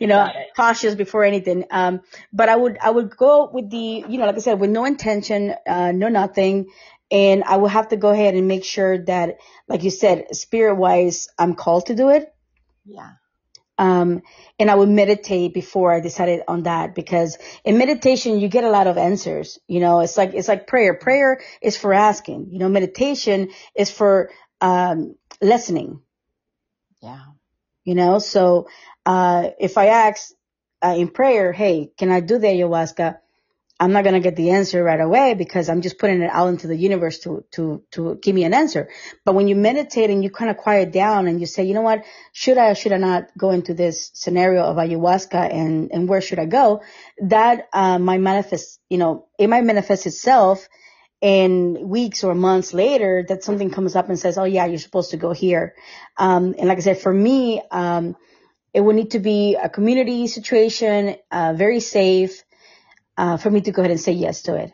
[0.00, 1.64] you know, cautious before anything.
[1.70, 2.00] Um,
[2.32, 4.84] but I would, I would go with the, you know, like I said, with no
[4.84, 6.70] intention, uh, no nothing.
[7.10, 10.76] And I would have to go ahead and make sure that, like you said, spirit
[10.76, 12.32] wise, I'm called to do it.
[12.84, 13.10] Yeah.
[13.78, 14.22] Um,
[14.58, 18.70] and I would meditate before I decided on that because in meditation, you get a
[18.70, 19.58] lot of answers.
[19.66, 20.94] You know, it's like, it's like prayer.
[20.94, 26.00] Prayer is for asking, you know, meditation is for, um, listening.
[27.00, 27.22] Yeah.
[27.84, 28.68] You know, so,
[29.06, 30.32] uh, if I ask,
[30.82, 33.18] uh, in prayer, hey, can I do the ayahuasca?
[33.80, 36.48] I'm not going to get the answer right away because I'm just putting it out
[36.48, 38.90] into the universe to, to, to give me an answer.
[39.24, 41.80] But when you meditate and you kind of quiet down and you say, you know
[41.80, 46.06] what, should I or should I not go into this scenario of ayahuasca and, and
[46.06, 46.82] where should I go?
[47.22, 50.68] That, uh, might manifest, you know, it might manifest itself
[51.20, 55.10] in weeks or months later that something comes up and says, oh yeah, you're supposed
[55.10, 55.74] to go here.
[56.16, 58.16] Um, and like I said, for me, um,
[58.72, 62.42] it would need to be a community situation, uh, very safe
[63.18, 64.72] uh, for me to go ahead and say yes to it.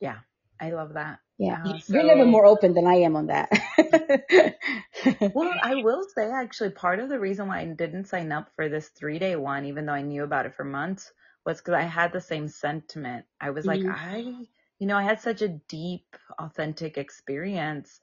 [0.00, 0.18] Yeah,
[0.60, 1.20] I love that.
[1.38, 3.50] Yeah, uh, you're a little bit more open than I am on that.
[5.34, 8.68] well, I will say actually part of the reason why I didn't sign up for
[8.68, 11.12] this three day one, even though I knew about it for months,
[11.44, 13.24] was because I had the same sentiment.
[13.40, 13.88] I was mm-hmm.
[13.88, 14.34] like, I,
[14.78, 18.00] you know, I had such a deep, authentic experience.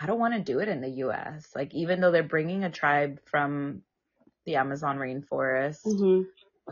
[0.00, 1.48] I don't want to do it in the US.
[1.54, 3.82] Like, even though they're bringing a tribe from
[4.44, 6.22] the Amazon rainforest, mm-hmm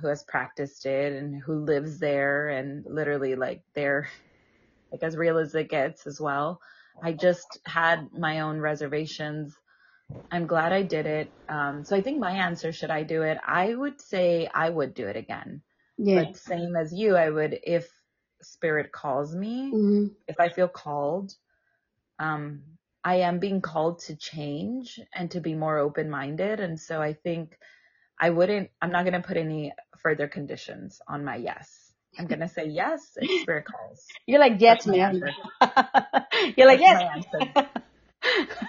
[0.00, 4.08] who has practiced it and who lives there and literally like they're
[4.92, 6.60] like as real as it gets as well.
[7.02, 9.54] I just had my own reservations.
[10.30, 11.32] I'm glad I did it.
[11.48, 13.38] Um, so I think my answer, should I do it?
[13.46, 15.62] I would say I would do it again.
[15.96, 16.24] Yeah.
[16.24, 17.88] But same as you, I would, if
[18.43, 20.07] spirit calls me, mm-hmm.
[20.28, 21.34] if I feel called,
[22.18, 22.62] um,
[23.03, 26.61] I am being called to change and to be more open minded.
[26.61, 27.57] And so I think
[28.18, 29.72] I wouldn't, I'm not going to put any
[30.03, 31.93] further conditions on my yes.
[32.18, 34.05] I'm going to say yes if spirit calls.
[34.26, 35.22] You're like, yes, man.
[36.57, 37.24] You're like, yes.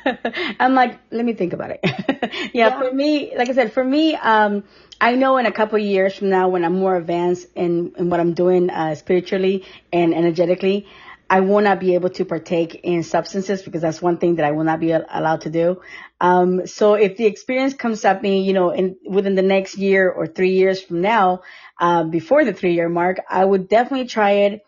[0.59, 1.79] I'm like, let me think about it.
[1.83, 4.63] yeah, yeah, for me, like I said, for me, um,
[4.99, 8.09] I know in a couple of years from now when I'm more advanced in, in
[8.09, 10.87] what I'm doing, uh, spiritually and energetically,
[11.31, 14.51] I will not be able to partake in substances because that's one thing that I
[14.51, 15.81] will not be allowed to do.
[16.19, 20.11] Um, so if the experience comes up me, you know, in within the next year
[20.11, 21.43] or three years from now,
[21.79, 24.65] uh, before the three year mark, I would definitely try it.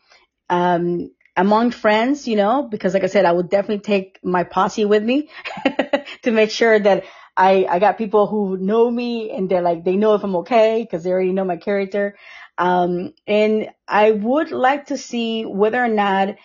[0.49, 4.86] Um, among friends, you know, because like I said, I would definitely take my posse
[4.86, 5.29] with me
[6.23, 7.05] to make sure that
[7.36, 10.84] I, I got people who know me and they're like, they know if I'm okay
[10.84, 12.15] because they already know my character.
[12.57, 16.36] Um, and I would like to see whether or not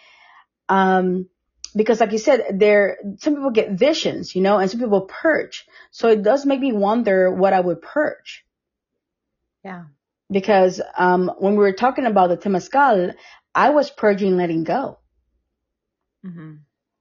[0.70, 1.28] um,
[1.76, 5.66] because like you said, there, some people get visions, you know, and some people purge.
[5.90, 8.44] So it does make me wonder what I would purge.
[9.64, 9.84] Yeah.
[10.30, 13.14] Because, um, when we were talking about the Temazcal,
[13.54, 14.98] I was purging letting go.
[16.24, 16.54] Mm-hmm.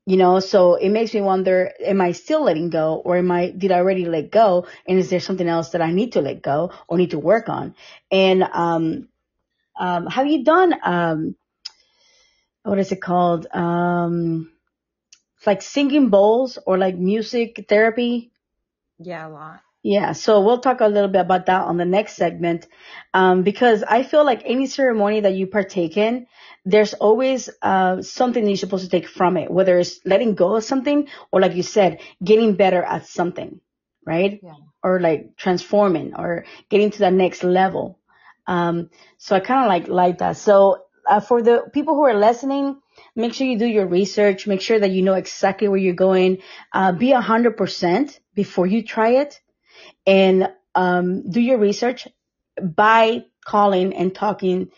[0.06, 3.50] You know, so it makes me wonder, am I still letting go or am I,
[3.50, 4.66] did I already let go?
[4.88, 7.50] And is there something else that I need to let go or need to work
[7.50, 7.76] on?
[8.10, 9.10] And, um,
[9.78, 11.36] um, have you done, um,
[12.64, 13.48] what is it called?
[13.52, 14.52] Um,
[15.46, 18.32] like singing bowls or like music therapy.
[19.00, 19.62] Yeah, a lot.
[19.84, 22.68] Yeah, so we'll talk a little bit about that on the next segment.
[23.14, 26.28] Um, because I feel like any ceremony that you partake in,
[26.66, 30.56] there's always, uh, something that you're supposed to take from it, whether it's letting go
[30.56, 33.62] of something or like you said, getting better at something,
[34.06, 34.40] right?
[34.44, 34.54] Yeah.
[34.84, 38.00] Or like transforming or getting to the next level.
[38.46, 40.38] Um, so I kind of like, like that.
[40.38, 42.82] So uh, for the people who are listening,
[43.16, 44.48] make sure you do your research.
[44.48, 46.40] Make sure that you know exactly where you're going.
[46.74, 49.40] Uh, be a hundred percent before you try it,
[50.06, 52.08] and um, do your research
[52.62, 54.72] by calling and talking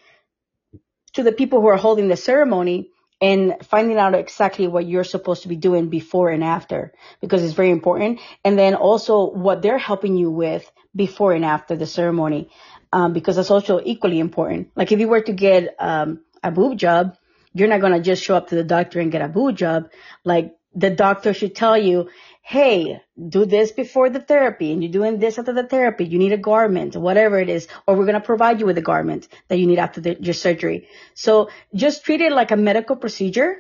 [1.13, 2.89] to the people who are holding the ceremony
[3.21, 7.53] and finding out exactly what you're supposed to be doing before and after because it's
[7.53, 8.19] very important.
[8.45, 12.49] And then also what they're helping you with before and after the ceremony
[12.93, 14.71] um, because that's also equally important.
[14.75, 17.17] Like if you were to get um, a boob job,
[17.53, 19.89] you're not going to just show up to the doctor and get a boob job.
[20.23, 22.09] Like the doctor should tell you,
[22.49, 26.03] hey, do this before the therapy and you're doing this after the therapy.
[26.03, 28.81] You need a garment, whatever it is, or we're going to provide you with a
[28.81, 30.87] garment that you need after the, your surgery.
[31.13, 33.57] So just treat it like a medical procedure,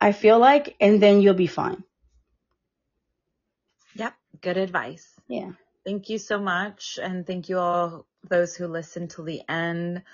[0.00, 1.84] I feel like, and then you'll be fine.
[3.96, 4.14] Yep.
[4.40, 5.06] Good advice.
[5.28, 5.50] Yeah.
[5.84, 6.98] Thank you so much.
[7.02, 10.04] And thank you all, those who listened to the end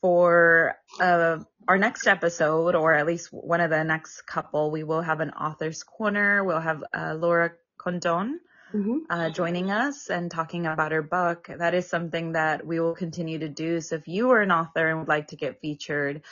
[0.00, 5.02] for uh, our next episode, or at least one of the next couple, we will
[5.02, 6.42] have an author's corner.
[6.42, 7.52] We'll have uh, Laura
[7.86, 8.40] Condon
[8.74, 8.98] mm-hmm.
[9.08, 11.48] uh, joining us and talking about her book.
[11.56, 13.80] That is something that we will continue to do.
[13.80, 16.22] So if you are an author and would like to get featured,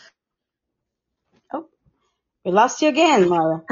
[1.53, 1.67] oh,
[2.45, 3.63] we lost you again, Mara.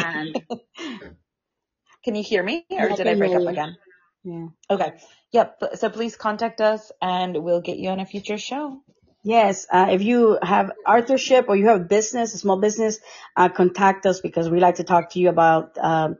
[2.04, 3.76] can you hear me, or yeah, did I break up again?
[4.22, 4.46] Yeah.
[4.70, 4.92] Okay.
[5.32, 5.62] Yep.
[5.74, 8.80] So please contact us, and we'll get you on a future show.
[9.24, 12.98] Yes, uh, if you have authorship or you have a business, a small business,
[13.36, 16.18] uh, contact us because we like to talk to you about um,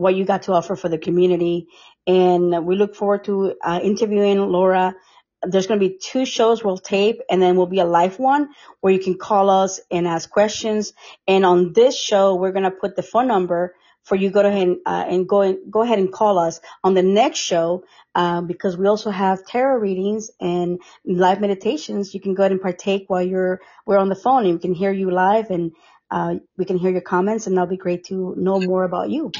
[0.00, 1.68] what you got to offer for the community.
[2.06, 4.94] And we look forward to uh, interviewing Laura.
[5.42, 8.48] There's going to be two shows we'll tape and then we'll be a live one
[8.80, 10.94] where you can call us and ask questions.
[11.28, 14.68] And on this show, we're going to put the phone number for you go ahead
[14.68, 17.84] and, uh, and go go ahead and call us on the next show
[18.14, 22.14] um, because we also have tarot readings and live meditations.
[22.14, 24.72] You can go ahead and partake while you're we're on the phone and we can
[24.72, 25.72] hear you live and
[26.10, 29.30] uh, we can hear your comments and that'll be great to know more about you.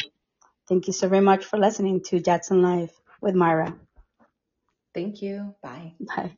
[0.70, 3.76] Thank you so very much for listening to Jadson Live with Myra.
[4.94, 5.56] Thank you.
[5.60, 5.94] Bye.
[5.98, 6.36] Bye.